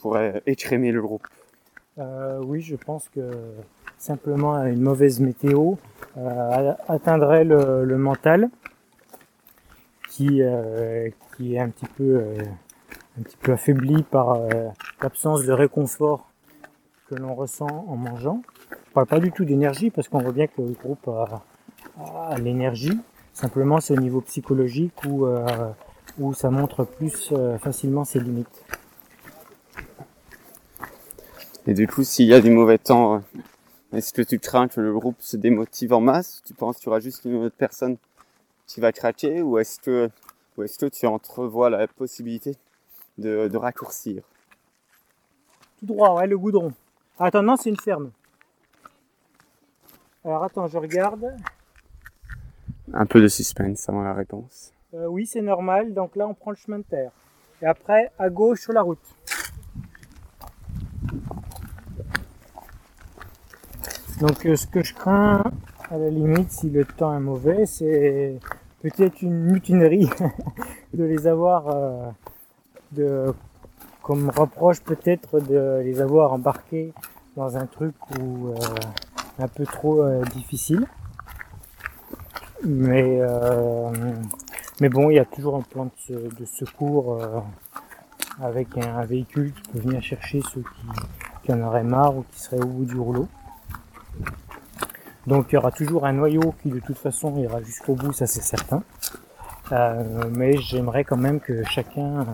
pourrait 0.00 0.42
écrémer 0.46 0.92
le 0.92 1.02
groupe. 1.02 1.26
euh, 1.98 2.40
oui, 2.44 2.60
je 2.60 2.76
pense 2.76 3.08
que 3.08 3.30
simplement 3.98 4.64
une 4.66 4.80
mauvaise 4.80 5.20
météo 5.20 5.74
euh, 6.16 6.72
atteindrait 6.86 7.44
le, 7.44 7.84
le 7.84 7.98
mental, 7.98 8.50
qui, 10.10 10.42
euh, 10.42 11.08
qui 11.36 11.54
est 11.54 11.60
un 11.60 11.68
petit 11.70 11.86
peu, 11.96 12.22
un 13.18 13.22
petit 13.22 13.36
peu 13.36 13.52
affaibli 13.52 14.02
par 14.02 14.38
l'absence 15.00 15.44
de 15.44 15.52
réconfort 15.52 16.28
que 17.08 17.14
l'on 17.14 17.34
ressent 17.34 17.66
en 17.88 17.96
mangeant. 17.96 18.42
Je 18.70 18.92
parle 18.92 19.06
pas 19.06 19.20
du 19.20 19.30
tout 19.32 19.44
d'énergie 19.44 19.90
parce 19.90 20.08
qu'on 20.08 20.18
voit 20.18 20.32
bien 20.32 20.46
que 20.46 20.60
le 20.60 20.72
groupe 20.72 21.08
a, 21.08 21.42
a 22.30 22.38
l'énergie. 22.38 22.98
Simplement, 23.38 23.80
c'est 23.80 23.96
au 23.96 24.00
niveau 24.00 24.20
psychologique 24.22 25.04
où, 25.06 25.24
euh, 25.24 25.70
où 26.18 26.34
ça 26.34 26.50
montre 26.50 26.82
plus 26.82 27.28
euh, 27.30 27.56
facilement 27.58 28.04
ses 28.04 28.18
limites. 28.18 28.64
Et 31.68 31.72
du 31.72 31.86
coup, 31.86 32.02
s'il 32.02 32.26
y 32.26 32.34
a 32.34 32.40
du 32.40 32.50
mauvais 32.50 32.78
temps, 32.78 33.14
euh, 33.14 33.18
est-ce 33.92 34.12
que 34.12 34.22
tu 34.22 34.40
crains 34.40 34.66
que 34.66 34.80
le 34.80 34.92
groupe 34.92 35.20
se 35.20 35.36
démotive 35.36 35.92
en 35.92 36.00
masse? 36.00 36.42
Tu 36.44 36.52
penses 36.52 36.78
qu'il 36.78 36.86
y 36.86 36.88
aura 36.88 36.98
juste 36.98 37.26
une 37.26 37.36
autre 37.36 37.54
personne 37.56 37.96
qui 38.66 38.80
va 38.80 38.90
craquer 38.90 39.40
ou 39.40 39.56
est-ce 39.58 39.78
que, 39.78 40.10
ou 40.56 40.64
est-ce 40.64 40.76
que 40.76 40.86
tu 40.86 41.06
entrevois 41.06 41.70
la 41.70 41.86
possibilité 41.86 42.56
de, 43.18 43.46
de 43.46 43.56
raccourcir? 43.56 44.24
Tout 45.78 45.86
droit, 45.86 46.16
ouais, 46.16 46.26
le 46.26 46.36
goudron. 46.36 46.72
Attends, 47.20 47.44
non, 47.44 47.56
c'est 47.56 47.70
une 47.70 47.78
ferme. 47.78 48.10
Alors 50.24 50.42
attends, 50.42 50.66
je 50.66 50.76
regarde. 50.76 51.36
Un 52.94 53.06
peu 53.06 53.20
de 53.20 53.28
suspense 53.28 53.88
avant 53.88 54.02
la 54.02 54.14
réponse. 54.14 54.72
Euh, 54.94 55.06
oui, 55.06 55.26
c'est 55.26 55.42
normal. 55.42 55.92
Donc 55.92 56.16
là, 56.16 56.26
on 56.26 56.34
prend 56.34 56.50
le 56.50 56.56
chemin 56.56 56.78
de 56.78 56.84
terre. 56.84 57.12
Et 57.60 57.66
après, 57.66 58.10
à 58.18 58.30
gauche 58.30 58.62
sur 58.62 58.72
la 58.72 58.82
route. 58.82 58.98
Donc 64.20 64.46
euh, 64.46 64.56
ce 64.56 64.66
que 64.66 64.82
je 64.82 64.94
crains, 64.94 65.44
à 65.90 65.98
la 65.98 66.10
limite, 66.10 66.50
si 66.50 66.70
le 66.70 66.84
temps 66.84 67.14
est 67.14 67.20
mauvais, 67.20 67.66
c'est 67.66 68.38
peut-être 68.82 69.22
une 69.22 69.52
mutinerie 69.52 70.08
de 70.94 71.04
les 71.04 71.26
avoir, 71.26 71.68
euh, 71.68 72.08
de, 72.92 73.26
comme 74.02 74.30
reproche 74.30 74.80
peut-être 74.80 75.40
de 75.40 75.82
les 75.84 76.00
avoir 76.00 76.32
embarqués 76.32 76.92
dans 77.36 77.56
un 77.56 77.66
truc 77.66 77.94
un 79.38 79.48
peu 79.48 79.64
trop 79.64 80.04
difficile. 80.32 80.86
Mais, 82.64 83.18
euh, 83.20 83.90
mais 84.80 84.88
bon, 84.88 85.10
il 85.10 85.14
y 85.14 85.18
a 85.18 85.24
toujours 85.24 85.56
un 85.56 85.62
plan 85.62 85.84
de, 85.86 85.90
se- 86.06 86.34
de 86.34 86.44
secours 86.44 87.14
euh, 87.22 87.40
avec 88.42 88.76
un, 88.78 89.04
véhicule 89.04 89.52
qui 89.52 89.62
peut 89.70 89.78
venir 89.78 90.02
chercher 90.02 90.42
ceux 90.52 90.62
qui, 90.62 91.00
qui 91.44 91.52
en 91.52 91.60
auraient 91.62 91.84
marre 91.84 92.16
ou 92.16 92.24
qui 92.32 92.40
seraient 92.40 92.60
au 92.60 92.66
bout 92.66 92.84
du 92.84 92.98
rouleau. 92.98 93.28
Donc 95.26 95.46
il 95.50 95.54
y 95.54 95.58
aura 95.58 95.70
toujours 95.70 96.04
un 96.06 96.12
noyau 96.14 96.54
qui 96.62 96.70
de 96.70 96.80
toute 96.80 96.98
façon 96.98 97.36
ira 97.36 97.62
jusqu'au 97.62 97.94
bout, 97.94 98.12
ça 98.12 98.26
c'est 98.26 98.42
certain. 98.42 98.82
Euh, 99.72 100.24
mais 100.34 100.56
j'aimerais 100.56 101.04
quand 101.04 101.18
même 101.18 101.40
que 101.40 101.62
chacun, 101.64 102.20
euh, 102.20 102.24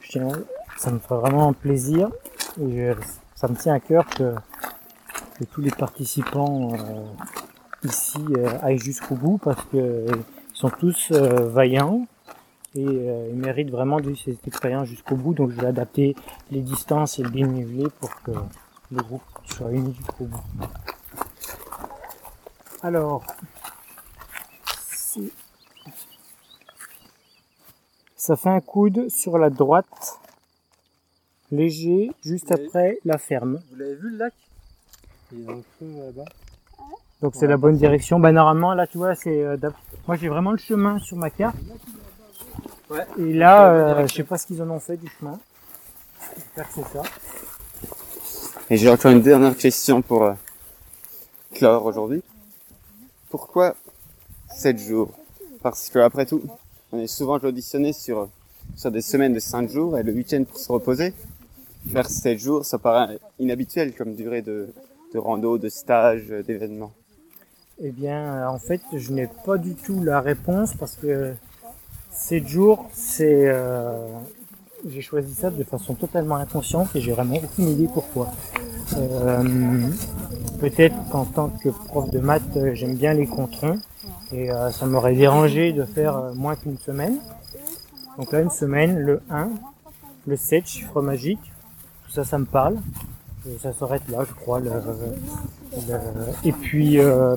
je 0.00 0.10
tiens- 0.12 0.28
ça 0.78 0.90
me 0.90 0.98
ferait 1.00 1.20
vraiment 1.20 1.52
plaisir 1.52 2.08
et 2.60 2.92
ça 3.34 3.48
me 3.48 3.56
tient 3.56 3.74
à 3.74 3.80
cœur 3.80 4.06
que, 4.06 4.34
que 5.38 5.44
tous 5.44 5.60
les 5.60 5.70
participants 5.72 6.72
euh, 6.74 7.04
ici 7.84 8.18
euh, 8.36 8.58
aillent 8.62 8.78
jusqu'au 8.78 9.14
bout 9.14 9.38
parce 9.38 9.62
que 9.66 9.76
euh, 9.76 10.06
ils 10.08 10.56
sont 10.56 10.70
tous 10.70 11.10
euh, 11.12 11.48
vaillants 11.48 12.06
et 12.74 12.82
ils 12.82 13.36
méritent 13.36 13.70
vraiment 13.70 14.00
de 14.00 14.14
cette 14.14 14.48
expérience 14.48 14.88
jusqu'au 14.88 15.14
bout. 15.14 15.32
Donc 15.32 15.50
je 15.50 15.60
vais 15.60 15.68
adapter 15.68 16.16
les 16.50 16.60
distances 16.60 17.20
et 17.20 17.22
le 17.22 17.30
dénivelé 17.30 17.84
pour 18.00 18.10
que 18.22 18.32
le 18.90 19.02
groupe 19.02 19.22
soit 19.44 19.70
uni 19.70 19.94
jusqu'au 19.94 20.24
bout. 20.24 20.42
Alors, 22.82 23.24
ça 28.16 28.36
fait 28.36 28.48
un 28.48 28.60
coude 28.60 29.08
sur 29.08 29.38
la 29.38 29.50
droite, 29.50 30.18
léger, 31.52 32.10
juste 32.24 32.50
après 32.50 32.98
la 33.04 33.18
ferme. 33.18 33.62
Vous 33.70 33.76
l'avez 33.76 33.94
vu 33.94 34.10
le 34.10 34.16
lac? 34.16 34.34
Il 35.32 35.42
est 35.42 35.44
dans 35.44 35.52
le 35.54 35.62
creux 35.78 36.04
là-bas. 36.06 36.24
Donc 37.22 37.34
c'est 37.34 37.46
la 37.46 37.56
bonne 37.56 37.76
direction. 37.76 38.18
Bah 38.18 38.32
normalement 38.32 38.74
là 38.74 38.86
tu 38.86 38.98
vois 38.98 39.14
c'est 39.14 39.42
euh, 39.42 39.56
moi 40.06 40.16
j'ai 40.16 40.28
vraiment 40.28 40.52
le 40.52 40.58
chemin 40.58 40.98
sur 40.98 41.16
ma 41.16 41.30
carte. 41.30 41.56
Ouais. 42.90 43.06
Et 43.18 43.32
là 43.32 43.70
euh, 43.70 43.86
direction. 43.86 44.06
je 44.06 44.14
sais 44.14 44.24
pas 44.24 44.38
ce 44.38 44.46
qu'ils 44.46 44.62
en 44.62 44.70
ont 44.70 44.80
fait 44.80 44.96
du 44.96 45.08
chemin. 45.08 45.38
J'espère 46.34 46.68
que 46.68 46.74
c'est 46.74 46.98
ça. 46.98 47.02
Et 48.70 48.76
j'ai 48.76 48.88
encore 48.88 49.10
une 49.10 49.20
dernière 49.20 49.56
question 49.56 50.00
pour 50.00 50.24
euh, 50.24 50.32
clore 51.52 51.84
aujourd'hui. 51.84 52.22
Pourquoi 53.28 53.74
7 54.54 54.78
jours? 54.78 55.10
Parce 55.62 55.90
que 55.90 55.98
après 55.98 56.24
tout, 56.24 56.42
on 56.92 56.98
est 56.98 57.06
souvent 57.06 57.38
auditionné 57.38 57.92
sur, 57.92 58.28
sur 58.76 58.90
des 58.90 59.02
semaines 59.02 59.34
de 59.34 59.40
5 59.40 59.68
jours 59.68 59.98
et 59.98 60.02
le 60.02 60.12
week-end 60.12 60.44
pour 60.44 60.58
se 60.58 60.72
reposer. 60.72 61.12
Faire 61.92 62.08
7 62.08 62.38
jours, 62.38 62.64
ça 62.64 62.78
paraît 62.78 63.18
inhabituel 63.38 63.94
comme 63.94 64.14
durée 64.14 64.40
de, 64.40 64.72
de 65.12 65.18
rando, 65.18 65.58
de 65.58 65.68
stage, 65.68 66.30
euh, 66.30 66.42
d'événement. 66.42 66.92
Eh 67.82 67.90
bien 67.90 68.48
en 68.48 68.58
fait 68.58 68.80
je 68.92 69.12
n'ai 69.12 69.28
pas 69.44 69.58
du 69.58 69.74
tout 69.74 70.02
la 70.02 70.20
réponse 70.20 70.74
parce 70.74 70.94
que 70.94 71.34
7 72.12 72.46
jours 72.46 72.86
c'est 72.92 73.46
euh, 73.48 74.06
j'ai 74.88 75.00
choisi 75.02 75.34
ça 75.34 75.50
de 75.50 75.64
façon 75.64 75.94
totalement 75.94 76.36
inconsciente 76.36 76.94
et 76.94 77.00
j'ai 77.00 77.12
vraiment 77.12 77.36
aucune 77.42 77.68
idée 77.68 77.88
pourquoi. 77.92 78.30
Euh, 78.96 79.88
Peut-être 80.60 80.94
qu'en 81.10 81.24
tant 81.24 81.48
que 81.48 81.68
prof 81.68 82.08
de 82.10 82.20
maths, 82.20 82.42
j'aime 82.74 82.94
bien 82.94 83.12
les 83.12 83.26
controns 83.26 83.78
et 84.32 84.50
euh, 84.50 84.70
ça 84.70 84.86
m'aurait 84.86 85.14
dérangé 85.16 85.72
de 85.72 85.84
faire 85.84 86.32
moins 86.34 86.54
qu'une 86.54 86.78
semaine. 86.78 87.16
Donc 88.18 88.30
là, 88.32 88.40
une 88.40 88.50
semaine, 88.50 88.98
le 89.00 89.20
1, 89.30 89.48
le 90.26 90.36
7, 90.36 90.66
chiffre 90.66 91.02
magique, 91.02 91.40
tout 92.06 92.12
ça, 92.12 92.24
ça 92.24 92.38
me 92.38 92.44
parle. 92.46 92.76
Ça 93.60 93.72
s'arrête 93.72 94.08
là, 94.08 94.20
je 94.26 94.32
crois. 94.34 94.60
le- 94.60 94.70
Et 96.44 96.52
puis, 96.52 96.98
euh, 96.98 97.36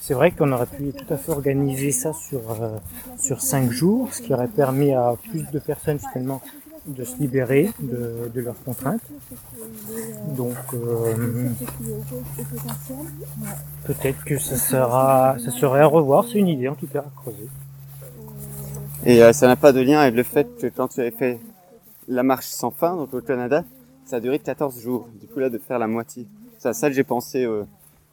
c'est 0.00 0.14
vrai 0.14 0.30
qu'on 0.30 0.52
aurait 0.52 0.66
pu 0.66 0.92
tout 0.92 1.12
à 1.12 1.16
fait 1.16 1.32
organiser 1.32 1.92
ça 1.92 2.12
sur, 2.12 2.40
euh, 2.50 2.78
sur 3.18 3.40
5 3.40 3.70
jours, 3.70 4.12
ce 4.12 4.22
qui 4.22 4.32
aurait 4.32 4.48
permis 4.48 4.92
à 4.92 5.14
plus 5.30 5.44
de 5.50 5.58
personnes 5.58 5.98
finalement 5.98 6.40
de 6.86 7.04
se 7.04 7.16
libérer 7.18 7.70
de, 7.80 8.30
de 8.34 8.40
leurs 8.40 8.62
contraintes. 8.64 9.02
Donc, 10.36 10.56
euh, 10.74 11.50
peut-être 13.84 14.24
que 14.24 14.38
ça 14.38 14.56
sera, 14.56 15.36
ça 15.38 15.50
serait 15.50 15.80
à 15.80 15.86
revoir. 15.86 16.24
C'est 16.24 16.38
une 16.38 16.48
idée 16.48 16.68
en 16.68 16.74
tout 16.74 16.86
cas 16.86 17.00
à 17.00 17.20
creuser. 17.20 17.48
Et 19.04 19.22
euh, 19.22 19.32
ça 19.32 19.46
n'a 19.46 19.56
pas 19.56 19.72
de 19.72 19.80
lien 19.80 20.00
avec 20.00 20.14
le 20.14 20.22
fait 20.22 20.48
que 20.58 20.66
quand 20.68 20.88
tu 20.88 21.00
avais 21.00 21.10
fait 21.10 21.38
la 22.08 22.22
marche 22.22 22.46
sans 22.46 22.70
fin, 22.70 22.96
donc 22.96 23.12
au 23.12 23.20
Canada, 23.20 23.64
ça 24.04 24.16
a 24.16 24.20
duré 24.20 24.38
14 24.38 24.80
jours. 24.80 25.08
Du 25.20 25.26
coup 25.26 25.38
là, 25.38 25.50
de 25.50 25.58
faire 25.58 25.78
la 25.78 25.86
moitié. 25.86 26.26
C'est 26.58 26.68
à 26.68 26.72
ça 26.74 26.88
que 26.88 26.94
j'ai 26.94 27.04
pensé 27.04 27.44
euh, 27.44 27.64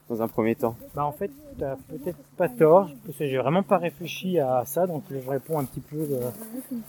dans 0.10 0.22
un 0.22 0.28
premier 0.28 0.56
temps. 0.56 0.76
Bah 0.96 1.06
en 1.06 1.12
fait, 1.12 1.32
t'as 1.60 1.76
peut-être 1.90 2.18
pas 2.38 2.48
tort, 2.50 2.90
parce 3.06 3.18
que 3.18 3.28
j'ai 3.28 3.38
vraiment 3.38 3.64
pas 3.64 3.78
réfléchi 3.78 4.40
à 4.40 4.64
ça, 4.66 4.86
donc 4.88 5.04
je 5.10 5.30
réponds 5.30 5.60
un 5.60 5.64
petit 5.66 5.80
peu 5.80 5.98
euh, 5.98 6.30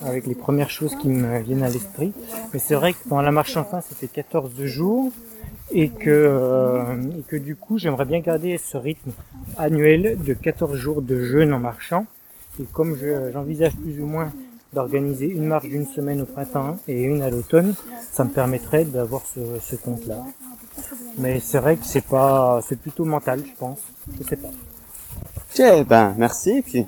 avec 0.02 0.26
les 0.26 0.34
premières 0.34 0.70
choses 0.70 0.94
qui 0.96 1.08
me 1.08 1.38
viennent 1.40 1.62
à 1.62 1.68
l'esprit. 1.68 2.12
Mais 2.52 2.58
c'est 2.58 2.74
vrai 2.74 2.92
que 2.92 3.08
dans 3.08 3.22
la 3.22 3.30
marche 3.32 3.56
en 3.56 3.64
fin, 3.64 3.80
c'était 3.80 4.08
14 4.08 4.52
jours, 4.64 5.12
et 5.72 5.88
que, 5.88 6.10
euh, 6.10 6.94
et 7.18 7.22
que 7.22 7.36
du 7.36 7.56
coup, 7.56 7.78
j'aimerais 7.78 8.04
bien 8.04 8.20
garder 8.20 8.58
ce 8.58 8.76
rythme 8.76 9.10
annuel 9.56 10.16
de 10.22 10.34
14 10.34 10.76
jours 10.76 11.02
de 11.02 11.22
jeûne 11.24 11.52
en 11.52 11.58
marchant. 11.58 12.06
Et 12.60 12.64
comme 12.64 12.96
je- 12.96 13.30
j'envisage 13.32 13.74
plus 13.76 14.00
ou 14.00 14.06
moins 14.06 14.32
d'organiser 14.72 15.26
une 15.26 15.46
marche 15.46 15.68
d'une 15.68 15.86
semaine 15.86 16.20
au 16.20 16.24
printemps 16.26 16.76
et 16.86 17.02
une 17.02 17.22
à 17.22 17.30
l'automne, 17.30 17.74
ça 18.12 18.24
me 18.24 18.30
permettrait 18.30 18.84
d'avoir 18.84 19.22
ce, 19.26 19.40
ce 19.60 19.76
compte-là. 19.76 20.22
Mais 21.18 21.40
c'est 21.40 21.58
vrai 21.60 21.76
que 21.76 21.84
c'est 21.84 22.06
pas, 22.06 22.60
c'est 22.62 22.78
plutôt 22.78 23.04
mental, 23.04 23.42
je 23.46 23.52
pense. 23.58 23.80
Je 24.18 24.22
sais 24.22 24.36
pas. 24.36 24.48
Ok, 24.48 25.86
ben 25.86 26.14
merci, 26.18 26.50
et 26.50 26.62
puis 26.62 26.84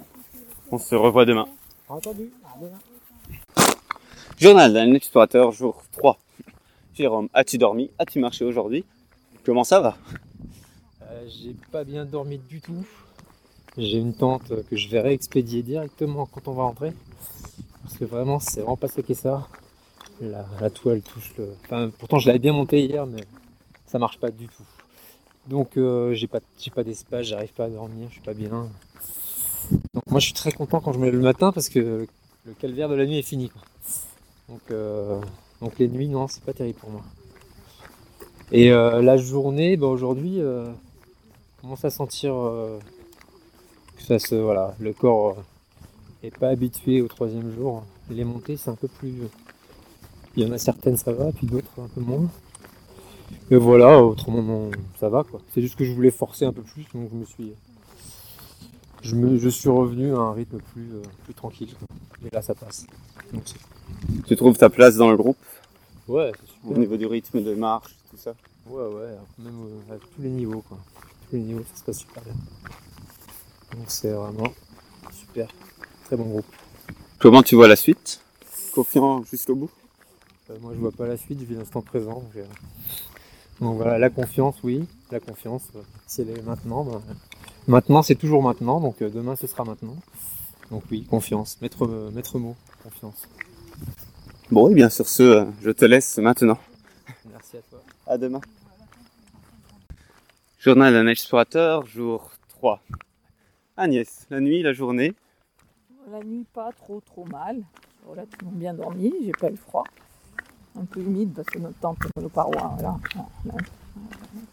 on 0.70 0.78
se 0.78 0.94
revoit 0.94 1.24
demain. 1.24 1.48
Entendu. 1.88 2.30
À 2.44 2.58
demain. 2.60 2.78
Journal 4.38 4.72
d'un 4.72 4.92
explorateur, 4.92 5.50
jour 5.52 5.82
3. 5.92 6.18
Jérôme, 6.94 7.28
as-tu 7.32 7.56
dormi? 7.58 7.90
As-tu 7.98 8.18
marché 8.18 8.44
aujourd'hui? 8.44 8.84
Comment 9.44 9.64
ça 9.64 9.80
va? 9.80 9.96
Euh, 11.02 11.26
j'ai 11.28 11.56
pas 11.72 11.84
bien 11.84 12.04
dormi 12.04 12.38
du 12.38 12.60
tout. 12.60 12.84
J'ai 13.78 13.98
une 13.98 14.12
tente 14.12 14.52
que 14.68 14.76
je 14.76 14.88
vais 14.88 15.00
réexpédier 15.00 15.62
directement 15.62 16.26
quand 16.26 16.48
on 16.48 16.52
va 16.52 16.64
rentrer. 16.64 16.92
Parce 17.82 17.96
que 17.96 18.04
vraiment, 18.04 18.40
c'est 18.40 18.60
vraiment 18.60 18.76
pas 18.76 18.88
que 18.88 19.14
ça. 19.14 19.48
La, 20.20 20.44
la 20.60 20.68
toile 20.68 21.00
touche 21.00 21.32
le. 21.38 21.48
Enfin, 21.64 21.90
pourtant, 21.96 22.18
je 22.18 22.26
l'avais 22.26 22.40
bien 22.40 22.52
montée 22.52 22.84
hier, 22.84 23.06
mais 23.06 23.24
ça 23.88 23.98
marche 23.98 24.18
pas 24.18 24.30
du 24.30 24.46
tout. 24.46 24.62
Donc, 25.48 25.76
euh, 25.76 26.14
j'ai 26.14 26.26
pas, 26.26 26.40
pas 26.74 26.84
d'espace, 26.84 27.26
j'arrive 27.26 27.52
pas 27.52 27.64
à 27.64 27.68
dormir, 27.68 28.06
je 28.08 28.14
suis 28.14 28.22
pas 28.22 28.34
bien. 28.34 28.68
Donc, 29.94 30.06
moi, 30.08 30.20
je 30.20 30.26
suis 30.26 30.34
très 30.34 30.52
content 30.52 30.80
quand 30.80 30.92
je 30.92 30.98
me 30.98 31.06
lève 31.06 31.14
le 31.14 31.22
matin 31.22 31.52
parce 31.52 31.68
que 31.68 32.06
le 32.44 32.52
calvaire 32.54 32.88
de 32.88 32.94
la 32.94 33.06
nuit 33.06 33.18
est 33.18 33.22
fini. 33.22 33.48
quoi. 33.48 33.62
Donc, 34.48 34.60
euh, 34.70 35.20
donc, 35.60 35.78
les 35.78 35.88
nuits, 35.88 36.08
non, 36.08 36.28
c'est 36.28 36.44
pas 36.44 36.52
terrible 36.52 36.78
pour 36.78 36.90
moi. 36.90 37.02
Et 38.52 38.72
euh, 38.72 39.02
la 39.02 39.16
journée, 39.16 39.76
bah, 39.76 39.86
aujourd'hui, 39.86 40.40
commence 41.60 41.84
à 41.84 41.90
sentir 41.90 42.34
que 43.98 44.04
ça 44.04 44.18
se, 44.18 44.34
voilà, 44.34 44.74
le 44.78 44.92
corps 44.92 45.30
euh, 45.30 46.26
est 46.26 46.36
pas 46.36 46.48
habitué 46.48 47.02
au 47.02 47.08
troisième 47.08 47.54
jour. 47.54 47.84
Les 48.10 48.24
montées, 48.24 48.56
c'est 48.56 48.70
un 48.70 48.74
peu 48.74 48.88
plus. 48.88 49.14
Il 50.36 50.44
y 50.44 50.46
en 50.46 50.52
a 50.52 50.58
certaines, 50.58 50.96
ça 50.96 51.12
va, 51.12 51.32
puis 51.32 51.46
d'autres, 51.46 51.72
un 51.78 51.88
peu 51.88 52.00
moins. 52.00 52.30
Mais 53.50 53.56
voilà, 53.56 54.02
autrement, 54.02 54.42
non, 54.42 54.70
ça 55.00 55.08
va 55.08 55.24
quoi. 55.24 55.40
C'est 55.54 55.60
juste 55.62 55.76
que 55.76 55.84
je 55.84 55.92
voulais 55.92 56.10
forcer 56.10 56.44
un 56.44 56.52
peu 56.52 56.62
plus, 56.62 56.84
donc 56.94 57.08
je 57.10 57.16
me 57.16 57.24
suis. 57.24 57.52
Je, 59.02 59.14
me, 59.14 59.38
je 59.38 59.48
suis 59.48 59.68
revenu 59.68 60.14
à 60.14 60.18
un 60.18 60.32
rythme 60.32 60.58
plus, 60.72 60.90
euh, 60.92 61.02
plus 61.24 61.34
tranquille. 61.34 61.72
quoi. 61.78 61.96
Et 62.26 62.34
là, 62.34 62.42
ça 62.42 62.54
passe. 62.54 62.86
Donc, 63.32 63.44
Tu 64.26 64.36
trouves 64.36 64.58
ta 64.58 64.68
place 64.68 64.96
dans 64.96 65.10
le 65.10 65.16
groupe? 65.16 65.38
Ouais, 66.08 66.32
c'est 66.40 66.52
super. 66.52 66.70
Au 66.76 66.80
niveau 66.80 66.96
du 66.96 67.06
rythme 67.06 67.42
de 67.42 67.54
marche, 67.54 67.94
tout 68.10 68.16
ça? 68.16 68.34
Ouais, 68.66 68.82
ouais, 68.82 69.16
même 69.38 69.54
euh, 69.90 69.94
à 69.94 69.98
tous 69.98 70.20
les 70.20 70.28
niveaux, 70.30 70.62
quoi. 70.68 70.78
Tous 71.30 71.36
les 71.36 71.42
niveaux, 71.42 71.64
ça 71.72 71.78
se 71.80 71.84
passe 71.84 71.98
super 71.98 72.22
bien. 72.22 72.34
Donc 73.76 73.84
c'est 73.88 74.10
vraiment 74.10 74.52
super. 75.12 75.48
Très 76.04 76.16
bon 76.16 76.24
groupe. 76.24 76.46
Comment 77.18 77.42
tu 77.42 77.54
vois 77.54 77.68
la 77.68 77.76
suite? 77.76 78.20
Confiant 78.74 79.22
jusqu'au 79.24 79.54
bout? 79.54 79.70
Euh, 80.50 80.56
moi, 80.60 80.72
je 80.74 80.80
vois 80.80 80.92
pas 80.92 81.06
la 81.06 81.16
suite, 81.16 81.38
je 81.40 81.44
vis 81.44 81.54
l'instant 81.54 81.82
présent. 81.82 82.14
Donc, 82.14 82.36
euh, 82.36 82.44
donc 83.60 83.76
voilà, 83.76 83.98
la 83.98 84.10
confiance, 84.10 84.56
oui. 84.62 84.86
La 85.10 85.20
confiance, 85.20 85.68
euh, 85.74 85.80
si 86.06 86.22
elle 86.22 86.30
est 86.30 86.42
maintenant, 86.42 86.84
ben, 86.84 87.02
maintenant 87.66 88.02
c'est 88.02 88.14
toujours 88.14 88.42
maintenant, 88.42 88.80
donc 88.80 89.02
euh, 89.02 89.10
demain 89.10 89.36
ce 89.36 89.46
sera 89.46 89.64
maintenant. 89.64 89.96
Donc 90.70 90.84
oui, 90.90 91.04
confiance, 91.04 91.60
maître, 91.62 91.86
euh, 91.86 92.10
maître 92.10 92.38
mot, 92.38 92.54
confiance. 92.82 93.26
Bon, 94.50 94.70
et 94.70 94.74
bien 94.74 94.88
sur 94.90 95.08
ce, 95.08 95.22
euh, 95.22 95.44
je 95.62 95.70
te 95.70 95.84
laisse 95.84 96.18
maintenant. 96.18 96.58
Merci 97.30 97.56
à 97.56 97.60
toi. 97.62 97.82
À 98.06 98.18
demain. 98.18 98.40
Journal 100.58 100.92
d'un 100.92 101.06
explorateur, 101.06 101.86
jour 101.86 102.30
3. 102.48 102.80
Agnès, 103.76 104.26
la 104.30 104.40
nuit, 104.40 104.62
la 104.62 104.72
journée? 104.72 105.14
La 106.10 106.20
nuit, 106.20 106.46
pas 106.52 106.70
trop 106.72 107.00
trop 107.00 107.24
mal. 107.24 107.62
Relativement 108.06 108.52
bien 108.52 108.74
dormi, 108.74 109.12
j'ai 109.22 109.32
pas 109.32 109.50
eu 109.50 109.56
froid. 109.56 109.84
Un 110.80 110.84
peu 110.84 111.00
humide 111.00 111.32
parce 111.34 111.48
que 111.48 111.58
notre 111.58 111.78
tente, 111.78 111.98
nos 112.20 112.28
parois, 112.28 112.76
voilà, 112.78 112.96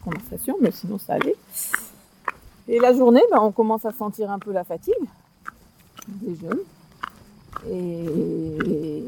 conversation, 0.04 0.58
mais 0.60 0.72
sinon 0.72 0.98
ça 0.98 1.14
allait. 1.14 1.36
Et 2.68 2.80
la 2.80 2.94
journée, 2.94 3.22
ben, 3.30 3.40
on 3.42 3.52
commence 3.52 3.86
à 3.86 3.92
sentir 3.92 4.32
un 4.32 4.40
peu 4.40 4.52
la 4.52 4.64
fatigue 4.64 4.94
des 6.08 6.36
jeunes. 6.36 6.62
Et, 7.70 9.08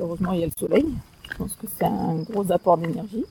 heureusement, 0.00 0.32
il 0.32 0.40
y 0.40 0.42
a 0.44 0.46
le 0.46 0.52
soleil. 0.56 0.86
Je 1.28 1.36
pense 1.36 1.54
que 1.54 1.66
c'est 1.76 1.84
un 1.84 2.16
gros 2.22 2.50
apport 2.52 2.78
d'énergie. 2.78 3.24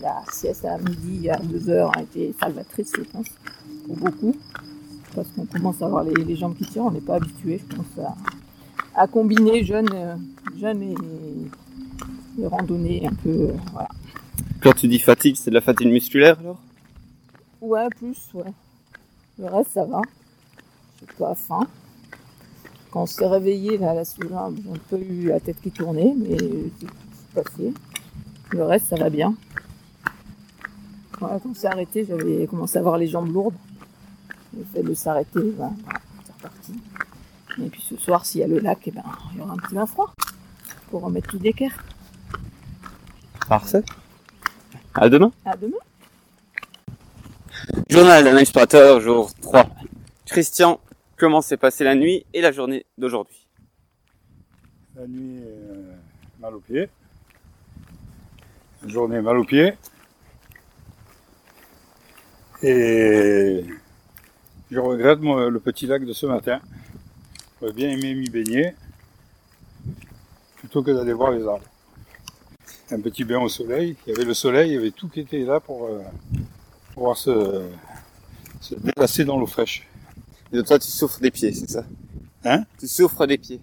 La 0.00 0.22
sieste 0.32 0.64
à 0.64 0.78
midi 0.78 1.30
à 1.30 1.36
2 1.36 1.70
heures 1.70 1.96
a 1.96 2.02
été 2.02 2.34
salvatrice, 2.40 2.92
je 2.96 3.02
pense, 3.02 3.28
pour 3.86 3.96
beaucoup 3.96 4.34
parce 5.14 5.28
qu'on 5.32 5.44
commence 5.44 5.82
à 5.82 5.86
avoir 5.86 6.04
les, 6.04 6.14
les 6.14 6.36
jambes 6.36 6.56
qui 6.56 6.64
tirent, 6.64 6.84
on 6.84 6.90
n'est 6.90 7.00
pas 7.00 7.16
habitué, 7.16 7.58
je 7.58 7.76
pense, 7.76 7.98
à, 7.98 8.14
à 8.94 9.06
combiner 9.06 9.64
jeûne, 9.64 9.88
euh, 9.92 10.16
jeûne 10.58 10.82
et, 10.82 10.94
et 12.40 12.46
randonnée 12.46 13.06
un 13.06 13.14
peu. 13.14 13.30
euh, 13.30 13.52
voilà. 13.72 13.88
Quand 14.62 14.72
tu 14.72 14.88
dis 14.88 14.98
fatigue, 14.98 15.36
c'est 15.36 15.50
de 15.50 15.54
la 15.54 15.60
fatigue 15.60 15.88
musculaire 15.88 16.38
alors? 16.38 16.60
Ouais, 17.60 17.88
plus, 17.96 18.30
ouais. 18.34 18.52
Le 19.38 19.46
reste, 19.46 19.72
ça 19.72 19.84
va. 19.84 20.00
J'ai 21.00 21.06
pas 21.18 21.34
faim. 21.34 21.66
Quand 22.90 23.02
on 23.02 23.06
s'est 23.06 23.26
réveillé, 23.26 23.78
là, 23.78 23.94
la 23.94 24.04
j'ai 24.04 24.34
un 24.34 24.52
peu 24.90 24.98
eu 24.98 25.28
la 25.28 25.40
tête 25.40 25.60
qui 25.62 25.70
tournait, 25.70 26.14
mais 26.16 26.36
c'est 26.36 27.42
passé. 27.42 27.72
Le 28.50 28.64
reste, 28.64 28.86
ça 28.88 28.96
va 28.96 29.08
bien. 29.08 29.34
Voilà, 31.18 31.38
quand 31.40 31.50
on 31.50 31.54
s'est 31.54 31.68
arrêté, 31.68 32.04
j'avais 32.06 32.46
commencé 32.46 32.76
à 32.76 32.80
avoir 32.80 32.98
les 32.98 33.06
jambes 33.06 33.32
lourdes. 33.32 33.54
Le 34.56 34.64
fait 34.64 34.82
de 34.82 34.92
s'arrêter, 34.92 35.40
voilà, 35.56 35.72
c'est 36.26 36.32
reparti. 36.34 36.72
Et 37.60 37.68
puis 37.68 37.82
ce 37.82 37.96
soir, 37.96 38.24
s'il 38.24 38.40
y 38.40 38.44
a 38.44 38.46
le 38.46 38.58
lac, 38.58 38.78
eh 38.86 38.90
ben, 38.90 39.02
il 39.32 39.38
y 39.38 39.40
aura 39.42 39.52
un 39.52 39.56
petit 39.56 39.74
bain 39.74 39.86
froid 39.86 40.12
pour 40.90 41.02
remettre 41.02 41.28
tout 41.28 41.38
d'équerre. 41.38 41.84
Parfait. 43.48 43.82
À 44.94 45.08
demain. 45.08 45.32
À 45.44 45.56
demain. 45.56 45.76
Journal 47.88 48.24
d'un 48.24 48.36
explorateur, 48.36 49.00
jour 49.00 49.32
3. 49.40 49.66
Christian, 50.26 50.80
comment 51.16 51.40
s'est 51.40 51.56
passée 51.56 51.84
la 51.84 51.94
nuit 51.94 52.24
et 52.32 52.40
la 52.40 52.52
journée 52.52 52.86
d'aujourd'hui? 52.98 53.46
La 54.96 55.06
nuit, 55.06 55.40
euh, 55.44 55.94
mal 56.40 56.54
aux 56.54 56.60
pieds. 56.60 56.88
La 58.82 58.88
journée, 58.88 59.20
mal 59.20 59.38
aux 59.38 59.44
pieds. 59.44 59.74
Et 62.62 63.64
je 64.70 64.78
regrette 64.78 65.20
moi, 65.20 65.50
le 65.50 65.60
petit 65.60 65.86
lac 65.86 66.04
de 66.04 66.12
ce 66.12 66.26
matin. 66.26 66.60
J'aurais 67.62 67.74
bien 67.74 67.90
aimé 67.90 68.16
m'y 68.16 68.28
baigner 68.28 68.74
plutôt 70.56 70.82
que 70.82 70.90
d'aller 70.90 71.12
voir 71.12 71.30
les 71.30 71.46
arbres. 71.46 71.64
Un 72.90 73.00
petit 73.00 73.22
bain 73.22 73.38
au 73.38 73.48
soleil. 73.48 73.96
Il 74.04 74.12
y 74.12 74.16
avait 74.16 74.24
le 74.24 74.34
soleil, 74.34 74.70
il 74.70 74.74
y 74.74 74.76
avait 74.76 74.90
tout 74.90 75.08
qui 75.08 75.20
était 75.20 75.44
là 75.44 75.60
pour 75.60 75.86
euh, 75.86 76.02
pouvoir 76.92 77.16
se, 77.16 77.68
se 78.60 78.74
déplacer 78.74 79.24
dans 79.24 79.38
l'eau 79.38 79.46
fraîche. 79.46 79.86
Et 80.52 80.56
donc 80.56 80.66
toi, 80.66 80.76
tu 80.80 80.90
souffres 80.90 81.20
des 81.20 81.30
pieds, 81.30 81.52
c'est 81.52 81.70
ça? 81.70 81.84
Hein? 82.44 82.64
Tu 82.80 82.88
souffres 82.88 83.26
des 83.26 83.38
pieds. 83.38 83.60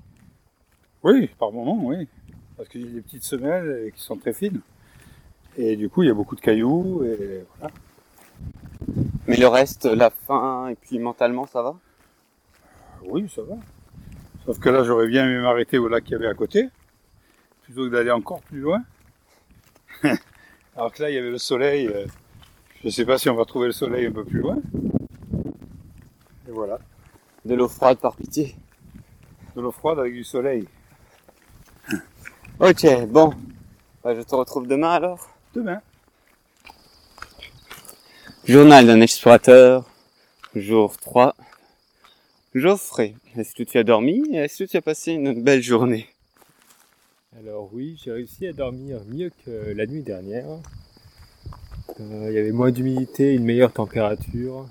Oui, 1.03 1.29
par 1.37 1.51
moment, 1.51 1.77
oui. 1.83 2.07
Parce 2.55 2.69
qu'il 2.69 2.85
y 2.85 2.87
a 2.87 2.91
des 2.93 3.01
petites 3.01 3.25
semelles 3.25 3.91
qui 3.93 4.01
sont 4.01 4.15
très 4.15 4.31
fines. 4.31 4.61
Et 5.57 5.75
du 5.75 5.89
coup, 5.89 6.03
il 6.03 6.07
y 6.07 6.11
a 6.11 6.15
beaucoup 6.15 6.37
de 6.37 6.41
cailloux. 6.41 7.03
Et 7.03 7.43
voilà. 7.57 7.73
Mais 9.27 9.35
le 9.35 9.47
reste, 9.47 9.83
la 9.83 10.09
faim 10.09 10.69
et 10.69 10.75
puis 10.75 10.99
mentalement, 10.99 11.45
ça 11.47 11.61
va? 11.61 11.77
Oui, 13.03 13.29
ça 13.35 13.41
va. 13.41 13.57
Sauf 14.49 14.57
que 14.57 14.69
là, 14.69 14.83
j'aurais 14.83 15.05
bien 15.05 15.25
aimé 15.25 15.37
m'arrêter 15.43 15.77
au 15.77 15.87
lac 15.87 16.03
qu'il 16.03 16.13
y 16.13 16.15
avait 16.15 16.25
à 16.25 16.33
côté, 16.33 16.69
plutôt 17.61 17.83
que 17.83 17.89
d'aller 17.89 18.09
encore 18.09 18.41
plus 18.41 18.61
loin. 18.61 18.81
Alors 20.75 20.91
que 20.91 21.03
là, 21.03 21.11
il 21.11 21.13
y 21.13 21.19
avait 21.19 21.29
le 21.29 21.37
soleil. 21.37 21.85
euh, 21.85 22.07
Je 22.81 22.87
ne 22.87 22.91
sais 22.91 23.05
pas 23.05 23.19
si 23.19 23.29
on 23.29 23.35
va 23.35 23.45
trouver 23.45 23.67
le 23.67 23.73
soleil 23.73 24.07
un 24.07 24.11
peu 24.11 24.25
plus 24.25 24.39
loin. 24.39 24.57
Et 26.47 26.51
voilà. 26.51 26.79
De 27.45 27.53
l'eau 27.53 27.67
froide 27.67 27.99
par 27.99 28.15
pitié. 28.15 28.55
De 29.55 29.61
l'eau 29.61 29.69
froide 29.69 29.99
avec 29.99 30.15
du 30.15 30.23
soleil. 30.23 30.67
Ok, 32.59 32.87
bon. 33.07 33.35
Bah, 34.03 34.15
je 34.15 34.21
te 34.21 34.33
retrouve 34.33 34.65
demain 34.67 34.93
alors. 34.93 35.29
Demain. 35.53 35.79
Journal 38.45 38.87
d'un 38.87 39.01
explorateur, 39.01 39.85
jour 40.55 40.97
3. 40.97 41.35
Geoffrey, 42.55 43.13
est-ce 43.35 43.53
que 43.53 43.63
tu 43.63 43.77
as 43.77 43.83
dormi 43.83 44.23
et 44.31 44.37
est-ce 44.37 44.63
que 44.63 44.69
tu 44.69 44.77
as 44.77 44.81
passé 44.81 45.11
une 45.13 45.43
belle 45.43 45.61
journée? 45.61 46.07
Alors 47.37 47.69
oui, 47.73 47.99
j'ai 48.03 48.11
réussi 48.11 48.47
à 48.47 48.53
dormir 48.53 49.01
mieux 49.07 49.31
que 49.45 49.71
la 49.73 49.85
nuit 49.85 50.01
dernière. 50.01 50.47
Euh, 51.99 52.27
Il 52.29 52.33
y 52.33 52.39
avait 52.39 52.51
moins 52.51 52.71
d'humidité, 52.71 53.33
une 53.35 53.43
meilleure 53.43 53.71
température. 53.71 54.67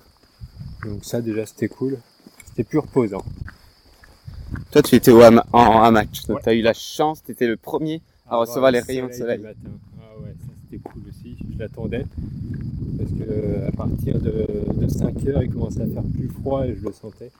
Donc 0.85 1.05
ça 1.05 1.21
déjà 1.21 1.47
c'était 1.47 1.69
cool. 1.69 1.99
C'était 2.47 2.65
plus 2.65 2.79
reposant. 2.79 3.23
Toi, 4.73 4.83
tu 4.83 4.95
étais 4.97 5.11
au 5.11 5.21
hama- 5.21 5.47
en 5.53 5.83
hamac, 5.83 6.09
donc 6.27 6.39
Ouais. 6.39 6.43
tu 6.43 6.49
as 6.49 6.55
eu 6.55 6.63
la 6.63 6.73
chance, 6.75 7.23
tu 7.23 7.33
étais 7.33 7.47
le 7.47 7.57
premier 7.57 8.03
à 8.27 8.31
Avoir 8.33 8.41
recevoir 8.49 8.71
les 8.73 8.81
le 8.81 8.85
rayons 8.87 9.07
de 9.07 9.13
soleil. 9.13 9.39
matin. 9.39 9.57
Ah 10.01 10.19
ouais, 10.21 10.31
ça 10.41 10.53
c'était 10.65 10.83
cool 10.83 11.03
aussi. 11.09 11.37
Je 11.53 11.59
l'attendais. 11.59 12.05
Parce 12.99 13.11
que 13.13 13.23
euh, 13.31 13.69
à 13.69 13.73
partir 13.73 14.19
de, 14.21 14.89
5 14.89 15.27
heures, 15.29 15.43
il 15.45 15.51
commençait 15.51 15.83
à 15.83 15.87
faire 15.87 16.03
plus 16.03 16.29
froid 16.29 16.67
et 16.67 16.75
je 16.75 16.85
le 16.85 16.93
sentais. 16.93 17.31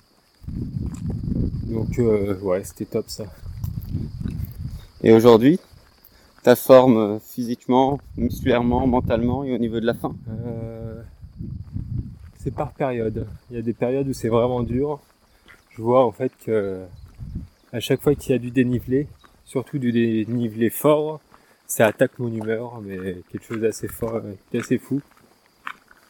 Donc 1.67 1.99
euh, 1.99 2.39
ouais, 2.41 2.65
c'était 2.65 2.87
top 2.87 3.09
ça. 3.09 3.25
Et 5.03 5.13
aujourd'hui, 5.13 5.61
ta 6.43 6.57
forme 6.57 6.97
euh, 6.97 7.19
physiquement, 7.19 8.01
musculairement, 8.17 8.87
mentalement 8.87 9.45
et 9.45 9.55
au 9.55 9.59
niveau 9.59 9.81
de 9.81 9.87
la 9.87 9.95
faim? 9.95 10.17
Euh, 10.29 11.03
c'est 12.39 12.55
par 12.55 12.73
période. 12.73 13.27
Il 13.51 13.57
y 13.57 13.59
a 13.59 13.63
des 13.63 13.75
périodes 13.75 14.09
où 14.09 14.13
c'est 14.13 14.29
vraiment 14.29 14.63
dur. 14.63 15.01
Je 15.71 15.83
vois 15.83 16.05
en 16.05 16.13
fait 16.13 16.33
que 16.45 16.85
à 17.73 17.81
chaque 17.81 18.01
fois 18.01 18.15
qu'il 18.15 18.33
y 18.33 18.35
a 18.35 18.39
du 18.39 18.51
dénivelé, 18.51 19.07
surtout 19.45 19.79
du 19.79 19.93
dénivelé 19.93 20.71
fort, 20.71 21.21
ça 21.67 21.87
attaque 21.87 22.19
mon 22.19 22.33
humeur, 22.33 22.81
mais 22.81 23.23
quelque 23.31 23.45
chose 23.45 23.61
d'assez 23.61 23.89
fort, 23.89 24.23
d'assez 24.53 24.79
fou. 24.79 25.01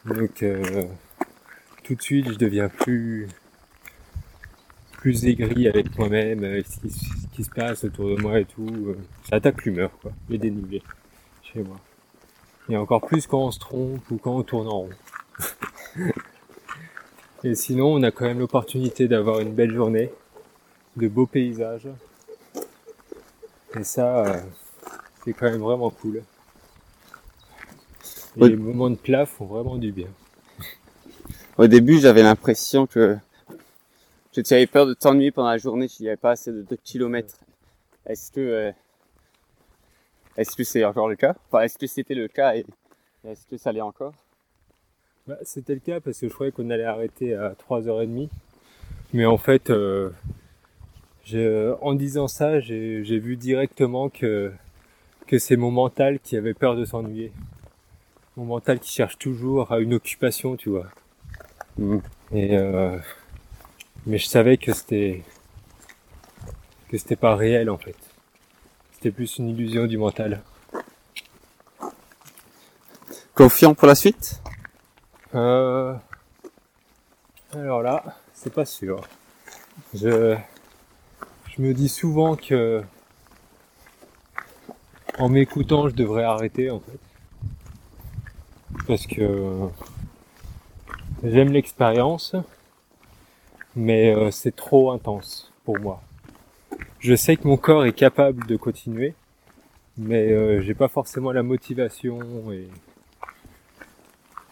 Donc 0.07 0.43
euh, 0.43 0.85
tout 1.83 1.95
de 1.95 2.03
suite, 2.03 2.31
je 2.31 2.39
deviens 2.39 2.69
plus 2.69 3.27
plus 4.99 5.25
aigri 5.27 5.67
avec 5.69 5.97
moi-même, 5.99 6.45
avec 6.45 6.67
ce 6.67 6.79
qui, 6.81 6.91
ce 6.91 7.07
qui 7.35 7.45
se 7.45 7.51
passe 7.51 7.85
autour 7.85 8.09
de 8.17 8.21
moi 8.21 8.39
et 8.41 8.45
tout. 8.45 8.67
euh, 8.89 8.99
Ça 9.29 9.37
attaque 9.37 9.65
l'humeur, 9.65 9.91
quoi, 10.03 10.13
les 10.29 10.39
dénivelés 10.39 10.83
chez 11.43 11.63
moi. 11.63 11.79
Et 12.69 12.77
encore 12.77 13.01
plus 13.07 13.27
quand 13.27 13.39
on 13.47 13.51
se 13.51 13.59
trompe 13.59 14.03
ou 14.11 14.19
quand 14.19 14.37
on 14.37 14.43
tourne 14.43 14.69
en 14.69 14.81
rond. 14.81 14.91
Et 17.45 17.55
sinon, 17.55 17.95
on 17.95 18.03
a 18.03 18.11
quand 18.11 18.25
même 18.25 18.41
l'opportunité 18.41 19.07
d'avoir 19.07 19.39
une 19.41 19.53
belle 19.55 19.73
journée, 19.73 20.11
de 20.97 21.07
beaux 21.07 21.27
paysages. 21.27 21.89
Et 23.79 23.85
ça, 23.85 24.27
euh, 24.27 24.41
c'est 25.25 25.33
quand 25.35 25.49
même 25.51 25.61
vraiment 25.61 25.91
cool. 25.91 26.17
Et 26.17 26.23
Oui. 28.43 28.51
les 28.51 28.57
moments 28.57 28.91
de 28.91 28.97
plat 28.97 29.25
font 29.25 29.47
vraiment 29.47 29.77
du 29.77 29.93
bien. 29.93 30.09
Au 31.57 31.69
début, 31.69 31.99
j'avais 32.01 32.23
l'impression 32.25 32.87
que, 32.87 33.17
que 34.43 34.47
tu 34.47 34.55
avais 34.55 34.67
peur 34.69 34.87
de 34.87 34.95
t'ennuyer 34.95 35.33
pendant 35.33 35.51
la 35.51 35.59
journée, 35.59 35.89
qu'il 35.89 36.05
n'y 36.05 36.11
avait 36.11 36.17
pas 36.17 36.33
assez 36.33 36.53
de 36.53 36.63
2 36.63 36.77
km. 36.85 37.37
Est-ce 38.07 38.31
que 38.31 38.41
euh, 38.41 38.73
est-ce 40.37 40.55
que 40.55 40.63
c'est 40.63 40.85
encore 40.85 41.09
le 41.09 41.17
cas? 41.17 41.35
Enfin, 41.49 41.65
est-ce 41.65 41.77
que 41.77 41.89
c'était 41.89 42.15
le 42.15 42.29
cas 42.29 42.55
et 42.55 42.65
est-ce 43.25 43.47
que 43.47 43.57
ça 43.57 43.73
l'est 43.73 43.81
encore? 43.81 44.13
Bah, 45.27 45.37
C'était 45.43 45.75
le 45.75 45.81
cas 45.81 46.01
parce 46.01 46.21
que 46.21 46.29
je 46.29 46.33
croyais 46.33 46.53
qu'on 46.53 46.71
allait 46.71 46.85
arrêter 46.85 47.35
à 47.35 47.55
3h30. 47.55 48.29
Mais 49.13 49.27
en 49.27 49.39
fait, 49.39 49.71
euh, 49.71 50.11
je, 51.25 51.75
en 51.81 51.95
disant 51.95 52.29
ça, 52.29 52.61
j'ai 52.61 53.19
vu 53.19 53.37
directement 53.37 54.09
que, 54.09 54.53
que 55.27 55.39
c'est 55.41 55.57
mon 55.57 55.73
mental 55.73 56.21
qui 56.21 56.37
avait 56.37 56.55
peur 56.55 56.77
de 56.77 56.85
s'ennuyer. 56.85 57.33
Mon 58.37 58.45
mental 58.45 58.79
qui 58.79 58.93
cherche 58.93 59.19
toujours 59.19 59.73
à 59.73 59.81
une 59.81 59.95
occupation, 59.95 60.57
tu 60.57 60.69
vois. 60.69 60.87
Mhm. 61.77 62.01
Et 62.33 62.57
euh, 62.57 62.99
mais 64.07 64.19
je 64.19 64.27
savais 64.27 64.57
que 64.57 64.73
c'était 64.73 65.23
que 66.89 66.97
c'était 66.97 67.17
pas 67.17 67.37
réel 67.37 67.71
en 67.71 67.79
fait. 67.79 67.97
C'était 68.93 69.11
plus 69.11 69.39
une 69.39 69.49
illusion 69.51 69.87
du 69.87 69.99
mental. 69.99 70.43
Confiant 73.35 73.75
pour 73.75 73.87
la 73.87 73.95
suite? 73.95 74.41
Euh, 75.35 75.95
alors 77.53 77.83
là, 77.83 78.03
c'est 78.35 78.53
pas 78.53 78.65
sûr. 78.65 79.07
Je, 79.95 80.37
je 81.51 81.63
me 81.63 81.73
dis 81.75 81.89
souvent 81.89 82.35
que 82.35 82.83
en 85.19 85.29
m'écoutant, 85.29 85.89
je 85.89 85.95
devrais 85.95 86.25
arrêter 86.25 86.71
en 86.71 86.81
fait. 86.81 86.99
Parce 88.87 89.07
que 89.07 89.69
j'aime 91.23 91.53
l'expérience, 91.53 92.35
mais 93.79 94.13
euh, 94.13 94.33
c'est 94.33 94.57
trop 94.57 94.91
intense 94.91 95.53
pour 95.65 95.79
moi. 95.79 96.03
Je 96.99 97.15
sais 97.15 97.37
que 97.37 97.47
mon 97.47 97.57
corps 97.57 97.87
est 97.87 97.93
capable 97.93 98.45
de 98.47 98.57
continuer, 98.57 99.15
mais 99.97 100.33
euh, 100.33 100.61
j'ai 100.61 100.75
pas 100.75 100.89
forcément 100.89 101.31
la 101.31 101.45
motivation 101.45 102.19
et 102.51 102.67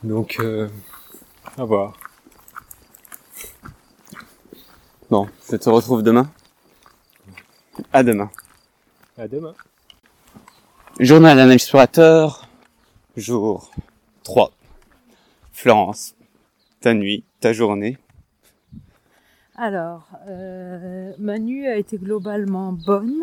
donc 0.05 0.37
euh, 0.39 0.69
à 1.59 1.65
voir. 1.65 1.99
Bon, 5.11 5.27
je 5.51 5.57
te 5.57 5.71
retrouve 5.71 6.05
demain. 6.05 6.31
À 7.93 8.05
demain. 8.05 8.31
À 9.19 9.27
demain. 9.27 9.55
Journal 11.01 11.37
d'un 11.37 11.51
explorateur, 11.51 12.49
jour 13.17 13.73
3. 14.23 14.53
Florence, 15.53 16.15
ta 16.81 16.95
nuit, 16.95 17.25
ta 17.41 17.53
journée. 17.53 17.99
Alors, 19.59 20.07
euh, 20.29 21.13
ma 21.19 21.39
nuit 21.39 21.67
a 21.67 21.77
été 21.77 21.97
globalement 21.97 22.73
bonne. 22.73 23.23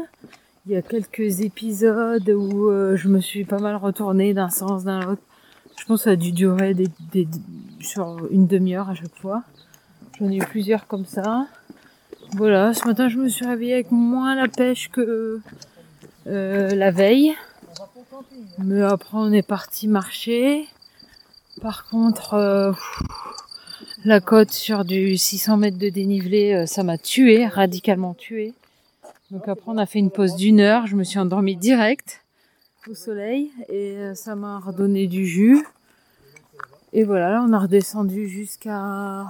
Il 0.65 0.71
y 0.71 0.75
a 0.75 0.81
quelques 0.81 1.41
épisodes 1.41 2.27
où 2.27 2.69
euh, 2.69 2.95
je 2.95 3.07
me 3.07 3.19
suis 3.19 3.45
pas 3.45 3.59
mal 3.59 3.75
retournée 3.75 4.33
d'un 4.33 4.49
sens 4.49 4.83
d'un 4.83 4.99
l'autre. 5.01 5.21
Je 5.77 5.85
pense 5.85 5.99
que 5.99 6.03
ça 6.05 6.11
a 6.11 6.15
dû 6.15 6.31
durer 6.31 6.73
des, 6.73 6.89
une 8.31 8.47
demi-heure 8.47 8.89
à 8.89 8.95
chaque 8.95 9.15
fois. 9.15 9.43
J'en 10.17 10.29
ai 10.29 10.37
eu 10.37 10.39
plusieurs 10.39 10.87
comme 10.87 11.05
ça. 11.05 11.45
Voilà, 12.31 12.73
ce 12.73 12.87
matin 12.87 13.09
je 13.09 13.19
me 13.19 13.29
suis 13.29 13.45
réveillée 13.45 13.75
avec 13.75 13.91
moins 13.91 14.33
la 14.33 14.47
pêche 14.47 14.89
que 14.89 15.39
euh, 16.25 16.69
la 16.73 16.89
veille. 16.89 17.35
Mais 18.57 18.81
après 18.81 19.17
on 19.17 19.31
est 19.31 19.47
parti 19.47 19.87
marcher. 19.87 20.65
Par 21.61 21.85
contre, 21.85 22.33
euh, 22.33 22.71
la 24.05 24.19
côte 24.19 24.51
sur 24.51 24.83
du 24.83 25.17
600 25.17 25.57
mètres 25.57 25.77
de 25.77 25.89
dénivelé, 25.89 26.53
euh, 26.53 26.65
ça 26.65 26.83
m'a 26.83 26.97
tué, 26.97 27.47
radicalement 27.47 28.13
tué. 28.13 28.53
Donc 29.31 29.47
après 29.47 29.65
on 29.67 29.77
a 29.77 29.85
fait 29.85 29.99
une 29.99 30.11
pause 30.11 30.35
d'une 30.35 30.59
heure, 30.59 30.87
je 30.87 30.95
me 30.95 31.03
suis 31.03 31.19
endormie 31.19 31.55
direct 31.55 32.21
au 32.89 32.95
soleil 32.95 33.51
et 33.69 33.95
euh, 33.97 34.13
ça 34.13 34.35
m'a 34.35 34.59
redonné 34.59 35.07
du 35.07 35.25
jus. 35.25 35.65
Et 36.91 37.03
voilà, 37.03 37.29
là 37.29 37.45
on 37.47 37.53
a 37.53 37.59
redescendu 37.59 38.27
jusqu'à 38.27 39.25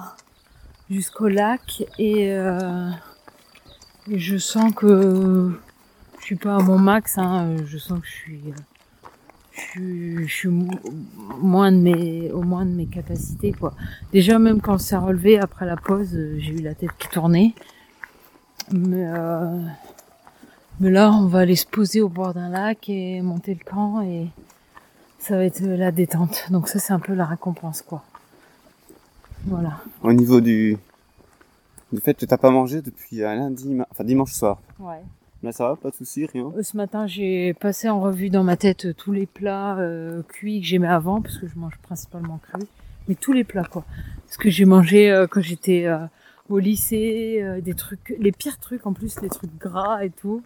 jusqu'au 0.90 1.28
lac 1.28 1.84
et, 1.98 2.32
euh, 2.32 2.90
et 4.10 4.18
je 4.18 4.36
sens 4.36 4.74
que 4.74 5.52
je 6.18 6.24
suis 6.24 6.36
pas 6.36 6.56
à 6.56 6.58
mon 6.58 6.78
max, 6.78 7.16
hein, 7.16 7.56
je 7.64 7.78
sens 7.78 8.00
que 8.00 8.06
je 8.06 8.12
suis 8.12 8.40
je 9.54 9.60
suis, 9.60 10.26
je 10.28 10.32
suis 10.34 10.48
mo- 10.48 10.70
moins 11.40 11.70
de 11.72 11.76
mes 11.78 12.30
au 12.32 12.42
moins 12.42 12.64
de 12.66 12.70
mes 12.72 12.86
capacités 12.86 13.52
quoi. 13.52 13.72
Déjà 14.12 14.38
même 14.38 14.60
quand 14.60 14.74
on 14.74 14.78
s'est 14.78 14.96
relevé 14.96 15.38
après 15.38 15.64
la 15.66 15.76
pause, 15.76 16.14
euh, 16.14 16.36
j'ai 16.38 16.54
eu 16.54 16.60
la 16.62 16.74
tête 16.74 16.90
qui 16.98 17.08
tournait. 17.08 17.54
Mais 18.72 19.04
euh, 19.06 19.60
mais 20.80 20.90
là, 20.90 21.12
on 21.12 21.26
va 21.26 21.40
aller 21.40 21.54
se 21.54 21.66
poser 21.66 22.00
au 22.00 22.08
bord 22.08 22.34
d'un 22.34 22.48
lac 22.48 22.88
et 22.88 23.20
monter 23.22 23.54
le 23.54 23.64
camp 23.64 24.02
et 24.02 24.26
ça 25.20 25.36
va 25.36 25.44
être 25.44 25.60
la 25.62 25.92
détente. 25.92 26.46
Donc 26.50 26.68
ça, 26.68 26.78
c'est 26.80 26.92
un 26.92 26.98
peu 26.98 27.14
la 27.14 27.24
récompense, 27.26 27.82
quoi. 27.82 28.02
Voilà. 29.46 29.78
Au 30.02 30.12
niveau 30.12 30.40
du, 30.40 30.76
du 31.92 32.00
fait 32.00 32.14
que 32.14 32.26
t'as 32.26 32.38
pas 32.38 32.50
mangé 32.50 32.82
depuis 32.82 33.22
euh, 33.22 33.34
lundi, 33.36 33.76
enfin 33.90 34.02
dimanche 34.04 34.32
soir. 34.32 34.60
Ouais. 34.80 35.02
Là 35.44 35.52
ça 35.52 35.68
va, 35.68 35.76
pas 35.76 35.90
de 35.90 35.94
soucis, 35.94 36.24
rien. 36.26 36.50
Euh, 36.56 36.62
Ce 36.62 36.76
matin, 36.76 37.06
j'ai 37.06 37.52
passé 37.54 37.88
en 37.90 38.00
revue 38.00 38.30
dans 38.30 38.42
ma 38.42 38.56
tête 38.56 38.86
euh, 38.86 38.94
tous 38.94 39.12
les 39.12 39.26
plats 39.26 39.76
euh, 39.78 40.22
cuits 40.22 40.60
que 40.60 40.66
j'aimais 40.66 40.88
avant, 40.88 41.20
parce 41.20 41.36
que 41.38 41.46
je 41.46 41.58
mange 41.58 41.76
principalement 41.82 42.38
cru. 42.38 42.62
Mais 43.08 43.14
tous 43.14 43.32
les 43.34 43.44
plats, 43.44 43.64
quoi. 43.64 43.84
Ce 44.30 44.38
que 44.38 44.48
j'ai 44.48 44.64
mangé 44.64 45.10
euh, 45.12 45.26
quand 45.26 45.42
j'étais 45.42 45.84
euh, 45.86 45.98
au 46.48 46.58
lycée, 46.58 47.44
des 47.62 47.74
trucs, 47.74 48.14
les 48.18 48.32
pires 48.32 48.58
trucs 48.58 48.86
en 48.86 48.94
plus, 48.94 49.20
les 49.20 49.28
trucs 49.28 49.54
gras 49.58 50.02
et 50.04 50.10
tout. 50.10 50.42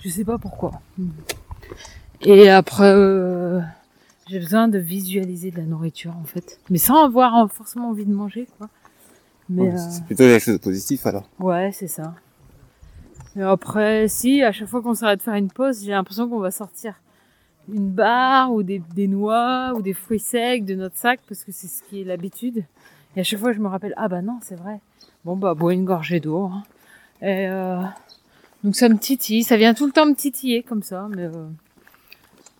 Je 0.00 0.08
sais 0.08 0.24
pas 0.24 0.38
pourquoi. 0.38 0.80
Et 2.22 2.48
après, 2.48 2.94
j'ai 4.28 4.38
besoin 4.38 4.68
de 4.68 4.78
visualiser 4.78 5.50
de 5.50 5.56
la 5.58 5.64
nourriture, 5.64 6.14
en 6.16 6.24
fait. 6.24 6.58
Mais 6.70 6.78
sans 6.78 7.04
avoir 7.04 7.50
forcément 7.52 7.90
envie 7.90 8.04
de 8.06 8.12
manger, 8.14 8.46
quoi. 8.58 8.68
Mais, 9.50 9.62
Ouais, 9.62 9.74
euh, 9.74 9.90
C'est 9.90 10.04
plutôt 10.04 10.24
quelque 10.24 10.42
chose 10.44 10.54
de 10.58 10.62
positif 10.62 11.06
alors. 11.06 11.28
Ouais, 11.38 11.70
c'est 11.72 11.88
ça. 11.88 12.14
Et 13.36 13.42
après, 13.42 14.08
si, 14.08 14.42
à 14.42 14.52
chaque 14.52 14.68
fois 14.68 14.82
qu'on 14.82 14.94
s'arrête 14.94 15.18
de 15.18 15.22
faire 15.24 15.34
une 15.34 15.50
pause, 15.50 15.84
j'ai 15.84 15.92
l'impression 15.92 16.28
qu'on 16.28 16.40
va 16.40 16.50
sortir 16.50 16.94
une 17.72 17.90
barre 17.90 18.52
ou 18.52 18.62
des, 18.62 18.82
des 18.94 19.06
noix 19.08 19.72
ou 19.76 19.82
des 19.82 19.92
fruits 19.92 20.18
secs 20.18 20.64
de 20.64 20.74
notre 20.74 20.96
sac 20.96 21.20
parce 21.28 21.44
que 21.44 21.52
c'est 21.52 21.66
ce 21.66 21.82
qui 21.84 22.00
est 22.00 22.04
l'habitude. 22.04 22.64
Et 23.14 23.20
à 23.20 23.22
chaque 23.22 23.40
fois, 23.40 23.52
je 23.52 23.58
me 23.60 23.68
rappelle, 23.68 23.94
ah 23.96 24.08
bah 24.08 24.22
non, 24.22 24.38
c'est 24.42 24.56
vrai. 24.56 24.80
Bon, 25.24 25.36
bah, 25.36 25.54
bois 25.54 25.74
une 25.74 25.84
gorgée 25.84 26.20
d'eau. 26.20 26.44
hein. 26.46 26.62
Et 27.20 27.48
euh, 27.48 27.80
donc 28.62 28.76
ça 28.76 28.88
me 28.88 28.96
titille, 28.96 29.42
ça 29.42 29.56
vient 29.56 29.74
tout 29.74 29.86
le 29.86 29.92
temps 29.92 30.06
me 30.06 30.14
titiller 30.14 30.62
comme 30.62 30.82
ça, 30.82 31.08
mais 31.10 31.24
euh, 31.24 31.48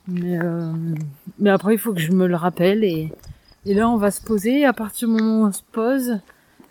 mais 0.09 0.39
euh, 0.43 0.73
mais 1.39 1.51
après 1.51 1.75
il 1.75 1.79
faut 1.79 1.93
que 1.93 2.01
je 2.01 2.11
me 2.11 2.27
le 2.27 2.35
rappelle 2.35 2.83
et 2.83 3.13
et 3.67 3.75
là 3.75 3.89
on 3.89 3.97
va 3.97 4.11
se 4.11 4.21
poser. 4.21 4.65
À 4.65 4.73
partir 4.73 5.09
du 5.09 5.15
moment 5.15 5.43
où 5.43 5.47
on 5.47 5.53
se 5.53 5.63
pose, 5.71 6.19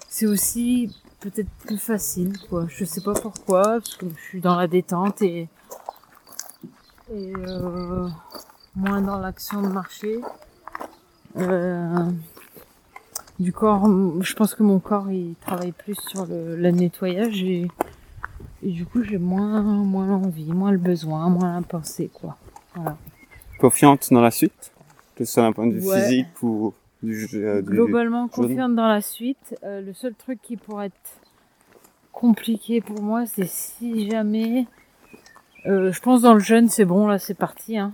c'est 0.10 0.26
aussi 0.26 0.94
peut-être 1.20 1.50
plus 1.66 1.78
facile, 1.78 2.38
quoi. 2.50 2.66
Je 2.68 2.86
sais 2.86 3.02
pas 3.02 3.14
pourquoi, 3.14 3.64
parce 3.80 3.96
que 3.96 4.06
je 4.16 4.22
suis 4.22 4.42
dans 4.42 4.56
la 4.56 4.68
détente 4.68 5.22
et, 5.22 5.48
et 7.14 7.34
euh, 7.36 8.08
moins 8.76 9.02
dans 9.02 9.18
l'action 9.20 9.62
de 9.62 9.68
marcher. 9.68 10.20
Euh, 11.38 12.10
du 13.40 13.54
corps, 13.54 13.88
je 14.22 14.34
pense 14.34 14.56
que 14.56 14.64
mon 14.64 14.80
corps 14.80 15.12
il 15.12 15.36
travaille 15.42 15.72
plus 15.72 15.96
sur 16.08 16.26
le, 16.26 16.56
le 16.56 16.72
nettoyage 16.72 17.44
et, 17.44 17.68
et 18.64 18.72
du 18.72 18.84
coup 18.86 19.04
j'ai 19.04 19.20
moins 19.20 19.62
moins 19.62 20.08
l'envie, 20.08 20.52
moins 20.52 20.72
le 20.72 20.80
besoin, 20.80 21.30
moins 21.30 21.54
la 21.56 21.62
pensée, 21.62 22.10
quoi. 22.14 22.36
Voilà. 22.76 22.98
Confiante 23.60 24.08
dans 24.12 24.22
la 24.22 24.32
suite 24.32 24.72
Que 25.16 25.26
ce 25.26 25.34
soit 25.34 25.44
d'un 25.44 25.52
point 25.54 25.68
de 25.68 25.74
vue 25.74 25.88
Ouais. 25.88 26.02
physique 26.02 26.28
ou 26.44 26.74
du, 27.04 27.28
euh, 27.36 27.62
du- 27.62 27.70
Globalement 27.70 28.28
confiante 28.28 28.76
dans 28.76 28.88
la 28.88 29.02
suite. 29.02 29.56
Euh, 29.64 29.82
le 29.82 29.94
seul 29.94 30.14
truc 30.16 30.40
qui 30.42 30.58
pourrait 30.58 30.88
être 30.88 31.22
compliqué 32.12 32.82
pour 32.82 33.02
moi, 33.02 33.26
c'est 33.26 33.48
si 33.48 34.10
jamais. 34.10 34.66
euh, 35.66 35.92
je 35.92 36.02
pense 36.02 36.22
dans 36.22 36.34
le 36.34 36.40
jeûne, 36.40 36.70
c'est 36.70 36.86
bon, 36.86 37.08
là 37.08 37.20
c'est 37.20 37.34
parti. 37.38 37.78
Hein. 37.78 37.92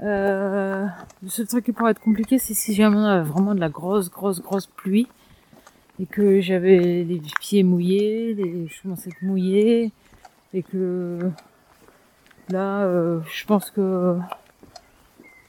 Euh, 0.00 0.86
le 1.22 1.28
seul 1.28 1.46
truc 1.46 1.64
qui 1.64 1.72
pourrait 1.72 1.90
être 1.92 2.00
compliqué, 2.00 2.38
c'est 2.38 2.54
si 2.54 2.74
jamais 2.74 2.96
on 2.96 3.04
a 3.04 3.22
vraiment 3.22 3.54
de 3.54 3.60
la 3.60 3.68
grosse, 3.68 4.10
grosse, 4.10 4.40
grosse 4.42 4.66
pluie 4.66 5.08
et 6.00 6.06
que 6.06 6.40
j'avais 6.40 7.02
les 7.04 7.20
pieds 7.40 7.62
mouillés, 7.64 8.34
les 8.34 8.68
chaussettes 8.68 9.20
mouillées 9.22 9.90
et 10.54 10.62
que 10.62 11.18
là, 12.50 12.82
euh, 12.84 13.20
je 13.32 13.44
pense 13.46 13.70
que 13.70 14.16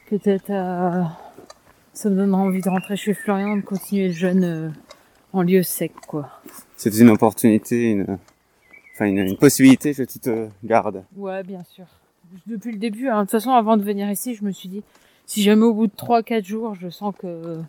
peut-être 0.10 0.50
euh, 0.50 1.04
ça 2.00 2.10
me 2.10 2.16
donnera 2.16 2.42
envie 2.42 2.62
de 2.62 2.70
rentrer 2.70 2.96
chez 2.96 3.14
Florian, 3.14 3.58
de 3.58 3.62
continuer 3.62 4.08
le 4.08 4.14
jeûne 4.14 4.44
euh, 4.46 4.70
en 5.34 5.42
lieu 5.42 5.64
sec, 5.64 5.92
quoi. 6.08 6.30
C'est 6.78 6.98
une 6.98 7.10
opportunité, 7.10 7.92
une, 7.92 8.18
enfin 8.96 9.06
une, 9.06 9.18
une 9.18 9.36
possibilité 9.36 9.94
que 9.94 10.04
tu 10.04 10.18
te 10.20 10.48
gardes. 10.64 11.04
Ouais, 11.18 11.44
bien 11.44 11.62
sûr. 11.66 11.84
Depuis 12.48 12.72
le 12.72 12.78
début, 12.78 13.10
hein. 13.10 13.18
de 13.18 13.22
toute 13.24 13.32
façon, 13.32 13.52
avant 13.52 13.76
de 13.76 13.84
venir 13.84 14.10
ici, 14.10 14.34
je 14.34 14.46
me 14.46 14.52
suis 14.52 14.70
dit, 14.70 14.82
si 15.26 15.44
jamais 15.44 15.66
au 15.66 15.74
bout 15.74 15.88
de 15.88 15.92
3-4 15.92 16.46
jours, 16.46 16.74
je 16.76 16.88
sens 16.88 17.14
que 17.20 17.60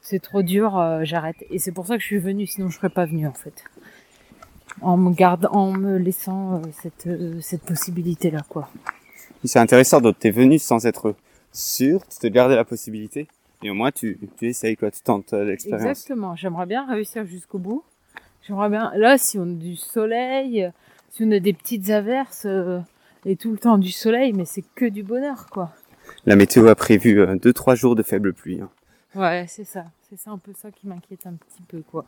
c'est 0.00 0.20
trop 0.20 0.40
dur, 0.40 0.78
euh, 0.78 1.00
j'arrête. 1.02 1.36
Et 1.50 1.58
c'est 1.58 1.72
pour 1.72 1.86
ça 1.86 1.96
que 1.96 2.00
je 2.00 2.06
suis 2.06 2.18
venue, 2.18 2.46
sinon 2.46 2.70
je 2.70 2.78
serais 2.78 2.88
pas 2.88 3.04
venue, 3.04 3.26
en 3.26 3.34
fait. 3.34 3.62
En 4.80 4.96
me 4.96 5.12
garde, 5.12 5.48
en 5.52 5.72
me 5.72 5.98
laissant 5.98 6.54
euh, 6.54 6.62
cette, 6.80 7.10
cette 7.42 7.62
possibilité-là, 7.62 8.40
quoi. 8.48 8.70
C'est 9.44 9.58
intéressant, 9.58 10.00
donc 10.00 10.18
t'es 10.18 10.30
venu 10.30 10.58
sans 10.58 10.86
être 10.86 11.14
sûr, 11.52 12.06
tu 12.08 12.18
te 12.18 12.26
gardais 12.26 12.56
la 12.56 12.64
possibilité, 12.64 13.28
et 13.62 13.70
au 13.70 13.74
moins 13.74 13.90
tu, 13.90 14.18
tu 14.38 14.46
essayes 14.48 14.76
quoi, 14.76 14.90
tu 14.90 15.00
tentes 15.02 15.32
euh, 15.32 15.44
l'expérience. 15.44 15.82
Exactement. 15.82 16.36
J'aimerais 16.36 16.66
bien 16.66 16.86
réussir 16.86 17.24
jusqu'au 17.26 17.58
bout. 17.58 17.82
J'aimerais 18.42 18.68
bien, 18.70 18.92
là, 18.94 19.18
si 19.18 19.38
on 19.38 19.42
a 19.42 19.46
du 19.46 19.76
soleil, 19.76 20.70
Si 21.10 21.24
on 21.24 21.30
a 21.32 21.38
des 21.40 21.52
petites 21.52 21.90
averses 21.90 22.44
euh, 22.46 22.78
et 23.24 23.36
tout 23.36 23.50
le 23.50 23.58
temps 23.58 23.78
du 23.78 23.90
soleil, 23.90 24.32
mais 24.34 24.44
c'est 24.44 24.62
que 24.74 24.84
du 24.84 25.02
bonheur, 25.02 25.46
quoi. 25.50 25.70
La 26.26 26.36
météo 26.36 26.68
a 26.68 26.74
prévu 26.74 27.18
2-3 27.24 27.74
jours 27.74 27.96
de 27.96 28.02
faible 28.02 28.32
pluie. 28.34 28.60
hein. 28.60 28.68
Ouais, 29.14 29.46
c'est 29.48 29.64
ça. 29.64 29.84
C'est 30.08 30.18
ça 30.18 30.30
un 30.30 30.38
peu 30.38 30.52
ça 30.56 30.70
qui 30.70 30.86
m'inquiète 30.86 31.26
un 31.26 31.32
petit 31.32 31.62
peu, 31.66 31.82
quoi. 31.90 32.04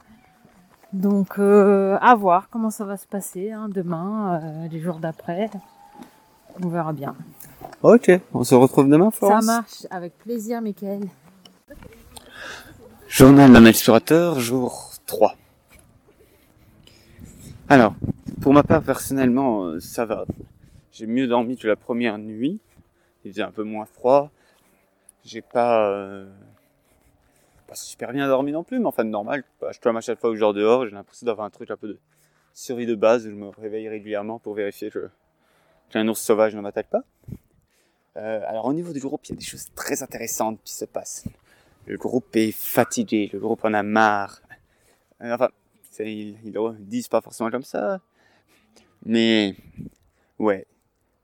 Donc, 0.92 1.38
euh, 1.38 1.98
à 2.00 2.14
voir 2.14 2.48
comment 2.50 2.70
ça 2.70 2.84
va 2.84 2.96
se 2.96 3.06
passer 3.06 3.50
hein, 3.50 3.68
demain, 3.68 4.40
euh, 4.42 4.68
les 4.68 4.80
jours 4.80 4.98
d'après. 5.00 5.50
On 6.62 6.68
verra 6.68 6.92
bien. 6.92 7.14
Ok, 7.82 8.11
on 8.34 8.44
se 8.44 8.54
retrouve 8.54 8.88
demain, 8.88 9.11
Florence 9.11 9.44
Ça 9.44 9.52
marche, 9.52 9.87
avec 9.90 10.16
plaisir, 10.18 10.61
Michael. 10.62 11.00
Journal 13.18 13.52
d'un 13.52 13.64
explorateur, 13.64 14.38
jour 14.38 14.92
3. 15.07 15.35
Alors, 17.68 17.96
pour 18.40 18.52
ma 18.52 18.62
part, 18.62 18.81
personnellement, 18.81 19.64
euh, 19.64 19.81
ça 19.81 20.04
va. 20.04 20.24
J'ai 20.92 21.09
mieux 21.09 21.26
dormi 21.26 21.57
que 21.57 21.66
la 21.66 21.74
première 21.74 22.16
nuit. 22.16 22.61
Il 23.24 23.33
faisait 23.33 23.42
un 23.42 23.50
peu 23.50 23.64
moins 23.64 23.87
froid. 23.87 24.31
J'ai 25.24 25.42
pas, 25.42 25.90
euh, 25.90 26.31
pas 27.66 27.74
super 27.74 28.12
bien 28.12 28.28
dormi 28.28 28.52
non 28.52 28.62
plus, 28.62 28.78
mais 28.78 28.87
enfin 28.87 29.02
normal. 29.02 29.42
Bah, 29.61 29.70
Je 29.72 29.81
tourne 29.81 29.96
à 29.96 30.00
chaque 30.00 30.20
fois 30.20 30.31
que 30.31 30.37
je 30.37 30.40
dors 30.40 30.54
dehors. 30.54 30.87
J'ai 30.87 30.92
l'impression 30.92 31.26
d'avoir 31.26 31.44
un 31.44 31.50
truc 31.50 31.72
un 31.72 31.76
peu 31.76 31.88
de 31.88 31.98
survie 32.54 32.87
de 32.87 32.94
base 32.94 33.26
où 33.26 33.31
je 33.31 33.35
me 33.35 33.48
réveille 33.48 33.88
régulièrement 33.88 34.38
pour 34.38 34.54
vérifier 34.54 34.92
que 34.92 35.11
qu'un 35.90 36.07
ours 36.07 36.20
sauvage 36.20 36.54
ne 36.54 36.61
m'attaque 36.61 36.88
pas. 36.88 37.02
Euh, 38.16 38.42
alors 38.46 38.66
au 38.66 38.72
niveau 38.72 38.92
du 38.92 39.00
groupe, 39.00 39.26
il 39.26 39.31
y 39.31 39.33
a 39.33 39.38
des 39.38 39.44
choses 39.44 39.66
très 39.74 40.04
intéressantes 40.04 40.61
qui 40.62 40.72
se 40.72 40.85
passent. 40.85 41.24
Le 41.88 41.96
groupe 41.96 42.37
est 42.37 42.53
fatigué, 42.53 43.31
le 43.33 43.38
groupe 43.38 43.64
en 43.64 43.72
a 43.72 43.83
marre. 43.83 44.42
Euh, 45.22 45.35
Enfin, 45.35 45.48
ils, 46.01 46.37
ils 46.44 46.53
le 46.53 46.77
disent 46.79 47.09
pas 47.09 47.22
forcément 47.22 47.51
comme 47.51 47.62
ça. 47.64 48.01
Mais, 49.07 49.57
ouais, 50.38 50.66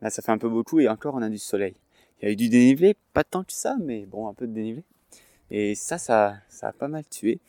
là 0.00 0.08
ça 0.08 0.22
fait 0.22 0.32
un 0.32 0.38
peu 0.38 0.48
beaucoup 0.48 0.80
et 0.80 0.88
encore 0.88 1.16
on 1.16 1.22
a 1.22 1.28
du 1.28 1.36
soleil. 1.38 1.76
Il 2.18 2.24
y 2.24 2.28
a 2.28 2.32
eu 2.32 2.36
du 2.36 2.48
dénivelé, 2.48 2.96
pas 3.12 3.24
tant 3.24 3.44
que 3.44 3.52
ça, 3.52 3.76
mais 3.78 4.06
bon, 4.06 4.26
un 4.26 4.32
peu 4.32 4.46
de 4.46 4.52
dénivelé. 4.54 4.84
Et 5.50 5.74
ça, 5.74 5.98
ça, 5.98 6.36
ça 6.48 6.68
a 6.68 6.72
pas 6.72 6.88
mal 6.88 7.04
tué. 7.06 7.40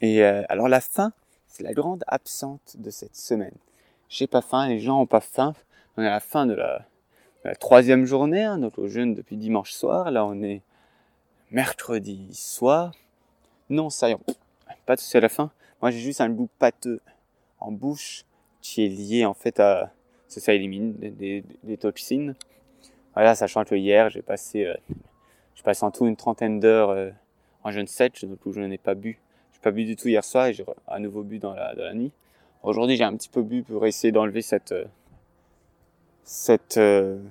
Et 0.00 0.22
euh, 0.22 0.44
alors 0.48 0.68
la 0.68 0.80
faim, 0.80 1.12
c'est 1.48 1.64
la 1.64 1.72
grande 1.72 2.04
absente 2.06 2.76
de 2.78 2.90
cette 2.90 3.16
semaine. 3.16 3.56
J'ai 4.08 4.28
pas 4.28 4.40
faim, 4.40 4.68
les 4.68 4.78
gens 4.78 5.00
ont 5.00 5.06
pas 5.06 5.20
faim. 5.20 5.52
On 5.96 6.02
est 6.02 6.06
à 6.06 6.10
la 6.10 6.20
fin 6.20 6.46
de 6.46 6.54
la, 6.54 6.86
de 7.42 7.48
la 7.48 7.56
troisième 7.56 8.04
journée, 8.04 8.44
hein, 8.44 8.58
donc 8.58 8.78
au 8.78 8.86
jeûne 8.86 9.14
depuis 9.14 9.36
dimanche 9.36 9.72
soir. 9.72 10.12
Là, 10.12 10.24
on 10.24 10.40
est 10.44 10.62
mercredi 11.52 12.28
soir. 12.32 12.92
Non, 13.68 13.90
ça 13.90 14.08
y 14.08 14.12
est, 14.12 14.16
pas 14.86 14.96
tout 14.96 15.04
à 15.14 15.20
la 15.20 15.28
fin. 15.28 15.50
Moi, 15.80 15.90
j'ai 15.90 15.98
juste 15.98 16.20
un 16.20 16.30
goût 16.30 16.48
pâteux 16.58 17.00
en 17.60 17.70
bouche 17.70 18.24
qui 18.60 18.84
est 18.84 18.88
lié 18.88 19.24
en 19.24 19.34
fait 19.34 19.60
à. 19.60 19.92
Ça, 20.28 20.40
ça 20.40 20.54
élimine 20.54 20.94
des, 20.94 21.76
toxines. 21.78 22.34
Voilà, 23.12 23.34
sachant 23.34 23.64
que 23.64 23.74
hier, 23.74 24.08
j'ai 24.08 24.22
passé, 24.22 24.64
euh, 24.64 24.74
j'ai 25.54 25.62
passé 25.62 25.84
en 25.84 25.90
tout 25.90 26.06
une 26.06 26.16
trentaine 26.16 26.58
d'heures 26.58 26.88
euh, 26.88 27.10
en 27.64 27.70
jeûne 27.70 27.86
sèche, 27.86 28.24
donc 28.24 28.38
je 28.50 28.60
n'ai 28.60 28.78
pas 28.78 28.94
bu. 28.94 29.20
J'ai 29.52 29.60
pas 29.60 29.72
bu 29.72 29.84
du 29.84 29.94
tout 29.94 30.08
hier 30.08 30.24
soir 30.24 30.46
et 30.46 30.54
j'ai 30.54 30.64
à 30.86 30.98
nouveau 31.00 31.22
bu 31.22 31.38
dans 31.38 31.52
la, 31.52 31.74
dans 31.74 31.84
la 31.84 31.92
nuit. 31.92 32.12
Aujourd'hui, 32.62 32.96
j'ai 32.96 33.04
un 33.04 33.14
petit 33.14 33.28
peu 33.28 33.42
bu 33.42 33.62
pour 33.62 33.84
essayer 33.84 34.10
d'enlever 34.10 34.40
cette, 34.40 34.72
euh, 34.72 34.86
cette 36.24 36.80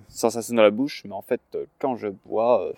sensation 0.08 0.54
dans 0.54 0.62
la 0.62 0.70
bouche, 0.70 1.02
mais 1.06 1.14
en 1.14 1.24
fait, 1.24 1.42
quand 1.80 1.96
je 1.96 2.10
bois, 2.10 2.72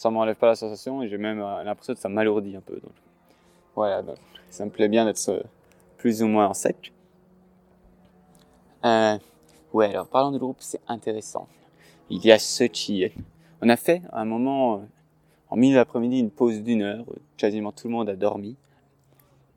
ça 0.00 0.08
m'enlève 0.08 0.36
pas 0.36 0.46
la 0.46 0.54
sensation 0.54 1.02
et 1.02 1.10
j'ai 1.10 1.18
même 1.18 1.42
euh, 1.42 1.62
l'impression 1.62 1.92
que 1.92 2.00
ça 2.00 2.08
m'alourdit 2.08 2.56
un 2.56 2.62
peu. 2.62 2.72
Donc, 2.76 2.94
voilà, 3.74 4.02
ça 4.48 4.64
me 4.64 4.70
plaît 4.70 4.88
bien 4.88 5.04
d'être 5.04 5.28
euh, 5.28 5.42
plus 5.98 6.22
ou 6.22 6.26
moins 6.26 6.48
en 6.48 6.54
sec. 6.54 6.94
Euh, 8.86 9.18
ouais, 9.74 9.90
alors 9.90 10.06
parlant 10.06 10.32
du 10.32 10.38
groupe, 10.38 10.56
c'est 10.60 10.80
intéressant. 10.88 11.48
Il 12.08 12.24
y 12.24 12.32
a 12.32 12.38
ceux 12.38 12.68
qui... 12.68 13.12
On 13.60 13.68
a 13.68 13.76
fait 13.76 14.00
à 14.10 14.22
un 14.22 14.24
moment, 14.24 14.88
en 15.50 15.56
milieu 15.56 15.74
d'après-midi, 15.74 16.18
une 16.18 16.30
pause 16.30 16.62
d'une 16.62 16.80
heure. 16.80 17.04
Quasiment 17.36 17.70
tout 17.70 17.88
le 17.88 17.92
monde 17.92 18.08
a 18.08 18.16
dormi. 18.16 18.56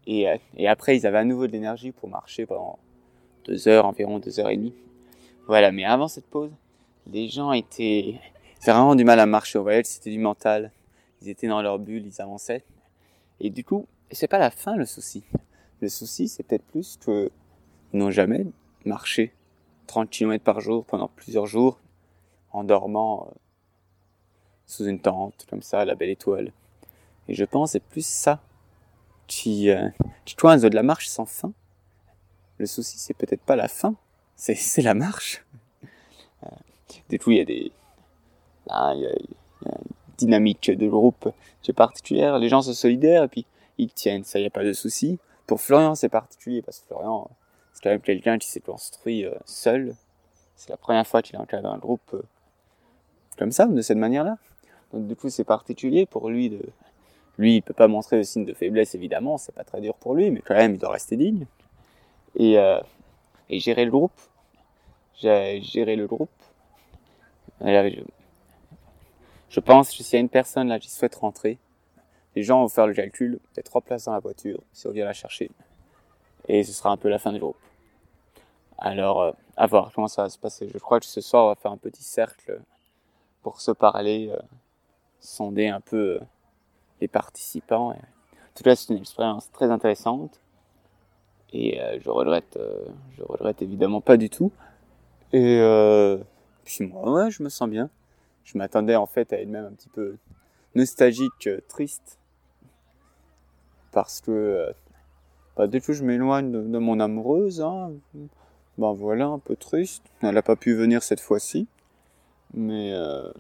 Et 0.05 0.27
après, 0.67 0.97
ils 0.97 1.07
avaient 1.07 1.19
à 1.19 1.23
nouveau 1.23 1.47
de 1.47 1.53
l'énergie 1.53 1.93
pour 1.93 2.09
marcher 2.09 2.45
pendant 2.45 2.79
deux 3.45 3.69
heures, 3.69 3.85
environ 3.85 4.19
deux 4.19 4.41
heures 4.41 4.49
et 4.49 4.57
demie. 4.57 4.73
Voilà, 5.47 5.71
mais 5.71 5.85
avant 5.85 6.09
cette 6.09 6.27
pause, 6.27 6.51
les 7.09 7.29
gens 7.29 7.53
étaient... 7.53 8.19
Ils 8.65 8.71
vraiment 8.71 8.95
du 8.95 9.03
mal 9.03 9.19
à 9.19 9.25
marcher. 9.25 9.59
Vous 9.59 9.65
voyez, 9.65 9.83
c'était 9.83 10.09
du 10.09 10.19
mental. 10.19 10.71
Ils 11.21 11.27
étaient 11.27 11.49
dans 11.49 11.61
leur 11.61 11.79
bulle, 11.79 12.05
ils 12.05 12.21
avançaient. 12.21 12.63
Et 13.41 13.49
du 13.49 13.65
coup, 13.65 13.87
c'est 14.09 14.29
pas 14.29 14.37
la 14.37 14.51
fin 14.51 14.77
le 14.77 14.85
souci. 14.85 15.25
Le 15.81 15.89
souci, 15.89 16.29
c'est 16.29 16.43
peut-être 16.43 16.63
plus 16.63 16.97
que 16.97 17.29
ils 17.91 17.99
n'ont 17.99 18.09
jamais 18.09 18.45
marché 18.85 19.33
30 19.87 20.09
km 20.09 20.43
par 20.43 20.61
jour 20.61 20.85
pendant 20.85 21.09
plusieurs 21.09 21.45
jours 21.45 21.79
en 22.51 22.63
dormant 22.63 23.27
euh, 23.27 23.35
sous 24.65 24.85
une 24.85 24.99
tente, 24.99 25.45
comme 25.49 25.61
ça, 25.61 25.83
la 25.83 25.95
belle 25.95 26.09
étoile. 26.09 26.53
Et 27.27 27.33
je 27.33 27.43
pense 27.43 27.71
c'est 27.71 27.83
plus 27.83 28.05
ça 28.05 28.41
qui, 29.27 29.69
euh, 29.71 29.89
qui 30.23 30.35
coince 30.35 30.61
de 30.61 30.69
la 30.69 30.83
marche 30.83 31.07
sans 31.07 31.25
fin. 31.25 31.51
Le 32.59 32.65
souci, 32.65 32.97
c'est 32.97 33.13
peut-être 33.13 33.41
pas 33.41 33.57
la 33.57 33.67
fin, 33.67 33.95
c'est, 34.37 34.55
c'est 34.55 34.81
la 34.81 34.93
marche. 34.93 35.43
Euh, 36.43 36.49
du 37.09 37.19
coup, 37.19 37.31
il 37.31 37.37
y 37.37 37.41
a 37.41 37.45
des, 37.45 37.71
là, 38.67 38.93
il 38.95 39.01
y 39.01 39.07
a, 39.07 39.11
une 39.11 39.71
dynamique 40.17 40.71
de 40.71 40.87
groupe 40.87 41.29
est 41.67 41.73
particulière. 41.73 42.39
Les 42.39 42.49
gens 42.49 42.61
sont 42.61 42.73
solidaires 42.73 43.23
et 43.23 43.27
puis 43.27 43.45
ils 43.77 43.91
tiennent, 43.91 44.23
ça, 44.23 44.39
il 44.39 44.43
n'y 44.43 44.47
a 44.47 44.51
pas 44.51 44.63
de 44.63 44.73
souci. 44.73 45.19
Pour 45.47 45.61
Florian, 45.61 45.95
c'est 45.95 46.09
particulier 46.09 46.61
parce 46.61 46.79
que 46.79 46.87
Florian, 46.87 47.29
c'est 47.73 47.83
quand 47.83 47.89
même 47.89 48.01
quelqu'un 48.01 48.37
qui 48.37 48.47
s'est 48.47 48.59
construit 48.59 49.25
euh, 49.25 49.33
seul. 49.45 49.95
C'est 50.55 50.69
la 50.69 50.77
première 50.77 51.05
fois 51.07 51.21
qu'il 51.21 51.37
encadre 51.37 51.69
un 51.69 51.77
groupe 51.77 52.13
euh, 52.13 52.21
comme 53.37 53.51
ça, 53.51 53.65
de 53.65 53.81
cette 53.81 53.97
manière-là. 53.97 54.37
Donc 54.93 55.07
du 55.07 55.15
coup, 55.15 55.29
c'est 55.29 55.43
particulier 55.43 56.05
pour 56.05 56.29
lui 56.29 56.49
de... 56.49 56.61
Lui, 57.39 57.55
il 57.55 57.61
peut 57.63 57.73
pas 57.73 57.87
montrer 57.87 58.19
de 58.19 58.23
signe 58.23 58.45
de 58.45 58.53
faiblesse, 58.53 58.93
évidemment, 58.93 59.39
c'est 59.39 59.55
pas 59.55 59.63
très 59.63 59.81
dur 59.81 59.95
pour 59.95 60.13
lui, 60.13 60.29
mais 60.29 60.41
quand 60.41 60.53
même, 60.53 60.75
il 60.75 60.77
doit 60.77 60.91
rester 60.91 61.17
digne. 61.17 61.47
Et, 62.35 62.59
euh, 62.59 62.79
gérer 63.49 63.85
le 63.85 63.91
groupe. 63.91 64.13
J'ai 65.19 65.61
géré 65.61 65.95
le 65.95 66.05
groupe. 66.05 66.29
Je, 69.53 69.59
pense 69.59 69.95
que 69.95 70.03
s'il 70.03 70.13
y 70.13 70.17
a 70.17 70.19
une 70.19 70.29
personne 70.29 70.67
là 70.67 70.79
qui 70.79 70.89
souhaite 70.89 71.13
rentrer, 71.13 71.59
les 72.35 72.41
gens 72.41 72.61
vont 72.61 72.69
faire 72.69 72.87
le 72.87 72.95
calcul, 72.95 73.39
il 73.55 73.59
y 73.59 73.63
trois 73.63 73.81
places 73.81 74.05
dans 74.05 74.13
la 74.13 74.19
voiture, 74.19 74.59
si 74.73 74.87
on 74.87 74.91
vient 74.91 75.05
la 75.05 75.13
chercher. 75.13 75.51
Et 76.47 76.63
ce 76.63 76.73
sera 76.73 76.89
un 76.89 76.97
peu 76.97 77.07
la 77.07 77.19
fin 77.19 77.31
du 77.31 77.37
groupe. 77.37 77.57
Alors, 78.79 79.21
euh, 79.21 79.31
à 79.55 79.67
voir 79.67 79.91
comment 79.93 80.07
ça 80.07 80.23
va 80.23 80.29
se 80.29 80.39
passer. 80.39 80.67
Je 80.73 80.77
crois 80.79 80.99
que 80.99 81.05
ce 81.05 81.21
soir, 81.21 81.45
on 81.45 81.47
va 81.49 81.55
faire 81.55 81.71
un 81.71 81.77
petit 81.77 82.01
cercle 82.01 82.61
pour 83.43 83.61
se 83.61 83.69
parler, 83.69 84.29
euh, 84.31 84.41
sonder 85.19 85.67
un 85.67 85.81
peu 85.81 86.15
euh, 86.15 86.19
les 86.99 87.07
participants. 87.07 87.93
Et, 87.93 87.97
en 87.97 88.55
tout 88.55 88.63
cas, 88.63 88.75
c'est 88.75 88.91
une 88.91 88.99
expérience 88.99 89.51
très 89.51 89.69
intéressante. 89.69 90.39
Et 91.53 91.79
je 91.99 92.09
regrette, 92.09 92.57
je 93.15 93.21
regrette 93.21 93.61
évidemment 93.61 94.01
pas 94.01 94.17
du 94.17 94.27
tout. 94.27 94.51
Et 95.33 95.61
puis 96.65 96.87
moi, 96.87 97.29
je 97.29 97.43
me 97.43 97.49
sens 97.49 97.69
bien. 97.69 97.91
Je 98.43 98.57
m'attendais 98.57 98.95
en 98.95 99.05
fait 99.05 99.31
à 99.33 99.39
être 99.41 99.49
même 99.49 99.65
un 99.65 99.71
petit 99.71 99.89
peu 99.89 100.17
nostalgique, 100.75 101.47
euh, 101.47 101.59
triste. 101.67 102.19
Parce 103.91 104.21
que 104.21 104.73
bah, 105.55 105.67
dès 105.67 105.81
que 105.81 105.93
je 105.93 106.03
m'éloigne 106.03 106.51
de, 106.51 106.61
de 106.61 106.77
mon 106.77 106.99
amoureuse, 106.99 107.61
hein, 107.61 107.91
ben 108.77 108.93
voilà, 108.93 109.27
un 109.27 109.39
peu 109.39 109.55
triste. 109.55 110.03
Elle 110.21 110.35
n'a 110.35 110.41
pas 110.41 110.55
pu 110.55 110.73
venir 110.73 111.03
cette 111.03 111.19
fois-ci. 111.19 111.67
Mais 112.53 112.93
euh, 112.93 113.31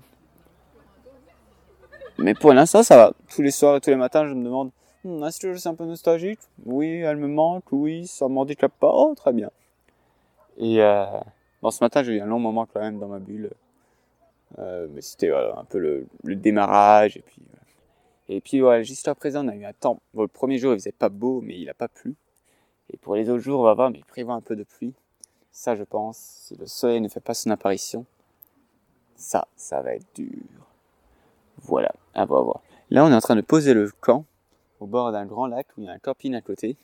mais 2.17 2.33
pour 2.33 2.53
l'instant, 2.53 2.83
ça 2.83 2.95
va. 2.97 3.13
Tous 3.33 3.41
les 3.41 3.51
soirs 3.51 3.77
et 3.77 3.81
tous 3.81 3.89
les 3.89 3.95
matins, 3.95 4.27
je 4.27 4.33
me 4.33 4.43
demande 4.43 4.71
Hum, 5.05 5.21
est-ce 5.25 5.39
que 5.39 5.51
je 5.51 5.57
suis 5.57 5.67
un 5.67 5.75
peu 5.75 5.85
nostalgique? 5.85 6.39
Oui, 6.65 6.87
elle 6.87 7.17
me 7.17 7.27
manque. 7.27 7.65
Oui, 7.71 8.07
ça 8.07 8.27
m'handicape 8.29 8.71
pas. 8.79 8.91
Oh, 8.93 9.13
très 9.15 9.33
bien. 9.33 9.49
Et 10.57 10.81
euh, 10.81 11.05
bon, 11.61 11.71
ce 11.71 11.83
matin, 11.83 12.03
j'ai 12.03 12.13
eu 12.13 12.21
un 12.21 12.25
long 12.25 12.39
moment 12.39 12.65
quand 12.65 12.79
même 12.79 12.99
dans 12.99 13.09
ma 13.09 13.19
bulle. 13.19 13.51
Euh, 14.59 14.87
mais 14.91 15.01
c'était 15.01 15.31
un 15.31 15.63
peu 15.65 15.79
le, 15.79 16.07
démarrage. 16.35 17.17
Et 17.17 17.21
puis, 17.21 17.41
et 18.29 18.41
puis 18.41 18.59
voilà, 18.61 18.83
jusqu'à 18.83 19.15
présent, 19.15 19.45
on 19.45 19.49
a 19.49 19.55
eu 19.55 19.65
un 19.65 19.73
temps. 19.73 19.99
Bon, 20.13 20.21
le 20.21 20.27
premier 20.27 20.57
jour, 20.57 20.73
il 20.73 20.79
faisait 20.79 20.91
pas 20.91 21.09
beau, 21.09 21.41
mais 21.41 21.59
il 21.59 21.69
a 21.69 21.73
pas 21.73 21.87
plu. 21.87 22.15
Et 22.91 22.97
pour 22.97 23.15
les 23.15 23.29
autres 23.29 23.43
jours, 23.43 23.61
on 23.61 23.63
va 23.63 23.73
voir, 23.73 23.89
mais 23.89 23.99
il 23.99 24.05
prévoit 24.05 24.35
un 24.35 24.41
peu 24.41 24.55
de 24.55 24.63
pluie. 24.63 24.93
Ça, 25.51 25.75
je 25.75 25.83
pense, 25.83 26.17
si 26.17 26.55
le 26.55 26.65
soleil 26.65 27.01
ne 27.01 27.07
fait 27.07 27.19
pas 27.19 27.33
son 27.33 27.49
apparition, 27.51 28.05
ça, 29.15 29.47
ça 29.55 29.81
va 29.81 29.95
être 29.95 30.05
dur. 30.15 30.41
Voilà, 31.57 31.93
à 32.13 32.25
voir. 32.25 32.61
Là, 32.89 33.05
on 33.05 33.11
est 33.11 33.15
en 33.15 33.21
train 33.21 33.35
de 33.35 33.41
poser 33.41 33.73
le 33.73 33.91
camp 34.01 34.25
au 34.79 34.85
bord 34.85 35.11
d'un 35.11 35.25
grand 35.25 35.47
lac 35.47 35.67
où 35.77 35.81
il 35.81 35.85
y 35.85 35.89
a 35.89 35.93
un 35.93 35.99
camping 35.99 36.35
à 36.35 36.41
côté. 36.41 36.75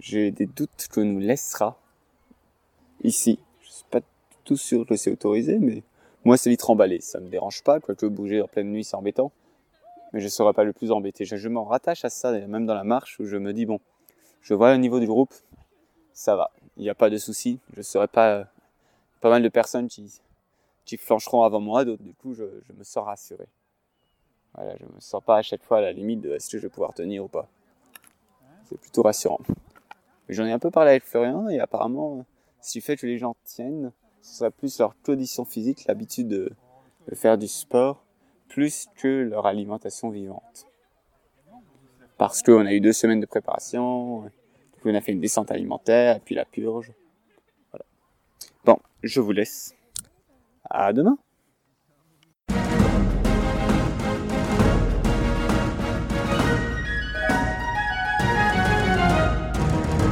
J'ai 0.00 0.30
des 0.30 0.46
doutes 0.46 0.88
que 0.90 1.00
nous 1.00 1.18
laissera 1.18 1.78
ici. 3.02 3.38
Je 3.62 3.70
suis 3.70 3.84
pas 3.90 4.00
tout 4.44 4.56
sûr 4.56 4.86
que 4.86 4.96
c'est 4.96 5.12
autorisé, 5.12 5.58
mais 5.58 5.82
moi, 6.24 6.36
c'est 6.36 6.50
vite 6.50 6.62
remballé. 6.62 7.00
Ça 7.00 7.20
me 7.20 7.28
dérange 7.28 7.62
pas, 7.62 7.80
quoique 7.80 8.06
bouger 8.06 8.42
en 8.42 8.48
pleine 8.48 8.70
nuit, 8.70 8.84
c'est 8.84 8.96
embêtant. 8.96 9.32
Mais 10.12 10.20
je 10.20 10.28
serai 10.28 10.52
pas 10.52 10.64
le 10.64 10.72
plus 10.72 10.90
embêté. 10.90 11.24
Je, 11.24 11.36
je 11.36 11.48
m'en 11.48 11.64
rattache 11.64 12.04
à 12.04 12.10
ça, 12.10 12.32
même 12.32 12.66
dans 12.66 12.74
la 12.74 12.84
marche, 12.84 13.18
où 13.20 13.26
je 13.26 13.36
me 13.36 13.52
dis, 13.52 13.66
bon, 13.66 13.80
je 14.42 14.54
vois 14.54 14.72
le 14.72 14.78
niveau 14.78 15.00
du 15.00 15.06
groupe, 15.06 15.34
ça 16.12 16.36
va. 16.36 16.50
il 16.76 16.82
n'y 16.82 16.90
a 16.90 16.94
pas 16.94 17.10
de 17.10 17.18
souci. 17.18 17.60
Je 17.76 17.82
serai 17.82 18.08
pas 18.08 18.48
pas 19.20 19.30
mal 19.30 19.42
de 19.42 19.48
personnes 19.48 19.88
qui, 19.88 20.96
flancheront 20.96 21.42
avant 21.42 21.60
moi, 21.60 21.84
donc 21.84 22.00
du 22.00 22.14
coup 22.14 22.34
je, 22.34 22.44
me 22.76 22.84
sens 22.84 23.04
rassuré. 23.04 23.46
Voilà, 24.54 24.76
je 24.76 24.84
me 24.84 25.00
sens 25.00 25.22
pas 25.22 25.36
à 25.36 25.42
chaque 25.42 25.62
fois 25.62 25.78
à 25.78 25.80
la 25.80 25.92
limite 25.92 26.20
de 26.20 26.30
est-ce 26.30 26.50
que 26.50 26.58
je 26.58 26.62
vais 26.62 26.68
pouvoir 26.68 26.94
tenir 26.94 27.24
ou 27.24 27.28
pas. 27.28 27.48
C'est 28.68 28.80
plutôt 28.80 29.02
rassurant. 29.02 29.40
J'en 30.28 30.44
ai 30.46 30.52
un 30.52 30.58
peu 30.58 30.70
parlé 30.70 30.90
avec 30.90 31.04
Florian 31.04 31.48
et 31.48 31.58
apparemment, 31.58 32.24
ce 32.60 32.72
qui 32.72 32.80
fait 32.80 32.96
que 32.96 33.06
les 33.06 33.18
gens 33.18 33.36
tiennent, 33.44 33.92
ce 34.28 34.34
serait 34.34 34.50
plus 34.50 34.78
leur 34.78 34.94
condition 35.02 35.44
physique, 35.44 35.86
l'habitude 35.86 36.28
de, 36.28 36.52
faire 37.14 37.38
du 37.38 37.48
sport, 37.48 38.04
plus 38.48 38.88
que 38.96 39.08
leur 39.08 39.46
alimentation 39.46 40.10
vivante. 40.10 40.66
Parce 42.18 42.42
qu'on 42.42 42.66
a 42.66 42.72
eu 42.72 42.80
deux 42.80 42.92
semaines 42.92 43.20
de 43.20 43.26
préparation, 43.26 44.30
on 44.84 44.94
a 44.94 45.00
fait 45.00 45.12
une 45.12 45.20
descente 45.20 45.50
alimentaire, 45.50 46.20
puis 46.20 46.34
la 46.34 46.44
purge. 46.44 46.92
Bon, 48.64 48.78
je 49.02 49.20
vous 49.20 49.32
laisse. 49.32 49.74
À 50.68 50.92
demain. 50.92 51.16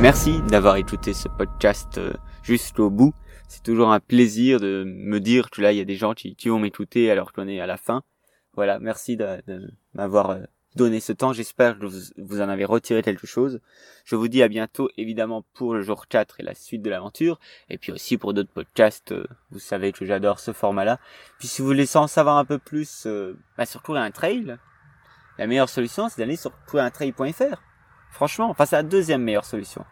Merci 0.01 0.41
d'avoir 0.49 0.77
écouté 0.77 1.13
ce 1.13 1.29
podcast 1.29 1.99
euh, 1.99 2.13
jusqu'au 2.43 2.91
bout. 2.91 3.13
C'est 3.49 3.63
toujours 3.63 3.93
un 3.93 4.01
plaisir 4.01 4.61
de 4.61 4.85
me 4.85 5.21
dire 5.21 5.51
que 5.51 5.63
là, 5.63 5.73
il 5.73 5.79
y 5.79 5.81
a 5.81 5.85
des 5.85 5.97
gens 5.97 6.15
qui, 6.15 6.35
qui 6.35 6.49
vont 6.49 6.59
m'écouter 6.59 7.11
alors 7.11 7.33
qu'on 7.33 7.49
est 7.49 7.61
à 7.61 7.67
la 7.67 7.77
fin. 7.77 8.03
Voilà, 8.55 8.79
merci 8.79 9.17
de, 9.17 9.43
m'avoir 9.95 10.31
euh, 10.31 10.41
donné 10.77 10.99
ce 10.99 11.13
temps. 11.13 11.33
J'espère 11.33 11.79
que 11.79 11.87
vous, 11.87 12.41
en 12.41 12.49
avez 12.49 12.65
retiré 12.65 13.03
quelque 13.03 13.27
chose. 13.27 13.61
Je 14.05 14.17
vous 14.17 14.29
dis 14.29 14.43
à 14.43 14.49
bientôt, 14.49 14.89
évidemment, 14.97 15.45
pour 15.55 15.75
le 15.75 15.83
jour 15.83 16.09
4 16.09 16.41
et 16.41 16.43
la 16.43 16.55
suite 16.55 16.83
de 16.83 16.91
l'aventure. 16.91 17.39
Et 17.69 17.77
puis 17.77 17.93
aussi 17.93 18.17
pour 18.17 18.33
d'autres 18.33 18.53
podcasts. 18.53 19.13
euh, 19.13 19.27
Vous 19.51 19.59
savez 19.59 19.93
que 19.93 20.07
j'adore 20.07 20.41
ce 20.41 20.53
format-là. 20.53 20.99
Puis 21.39 21.49
si 21.49 21.61
vous 21.61 21.69
voulez 21.69 21.97
en 21.97 22.07
savoir 22.07 22.39
un 22.39 22.45
peu 22.45 22.59
plus 22.59 23.05
euh, 23.07 23.39
bah, 23.59 23.67
sur 23.67 23.83
un 23.91 24.11
trail, 24.11 24.57
la 25.39 25.47
meilleure 25.47 25.69
solution, 25.69 26.09
c'est 26.09 26.19
d'aller 26.19 26.37
sur 26.37 26.53
couriruntrail.fr. 26.65 27.63
Franchement, 28.11 28.49
enfin, 28.49 28.65
c'est 28.65 28.77
la 28.77 28.83
deuxième 28.83 29.23
meilleure 29.23 29.45
solution. 29.45 29.85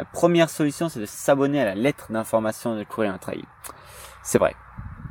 La 0.00 0.06
première 0.06 0.48
solution, 0.48 0.88
c'est 0.88 0.98
de 0.98 1.04
s'abonner 1.04 1.60
à 1.60 1.66
la 1.66 1.74
lettre 1.74 2.10
d'information 2.10 2.74
de 2.74 2.84
courir 2.84 3.12
un 3.12 3.18
trail. 3.18 3.44
C'est 4.22 4.38
vrai. 4.38 4.56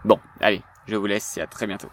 Bon, 0.04 0.20
allez, 0.42 0.64
je 0.88 0.96
vous 0.96 1.06
laisse 1.06 1.38
et 1.38 1.42
à 1.42 1.46
très 1.46 1.68
bientôt. 1.68 1.90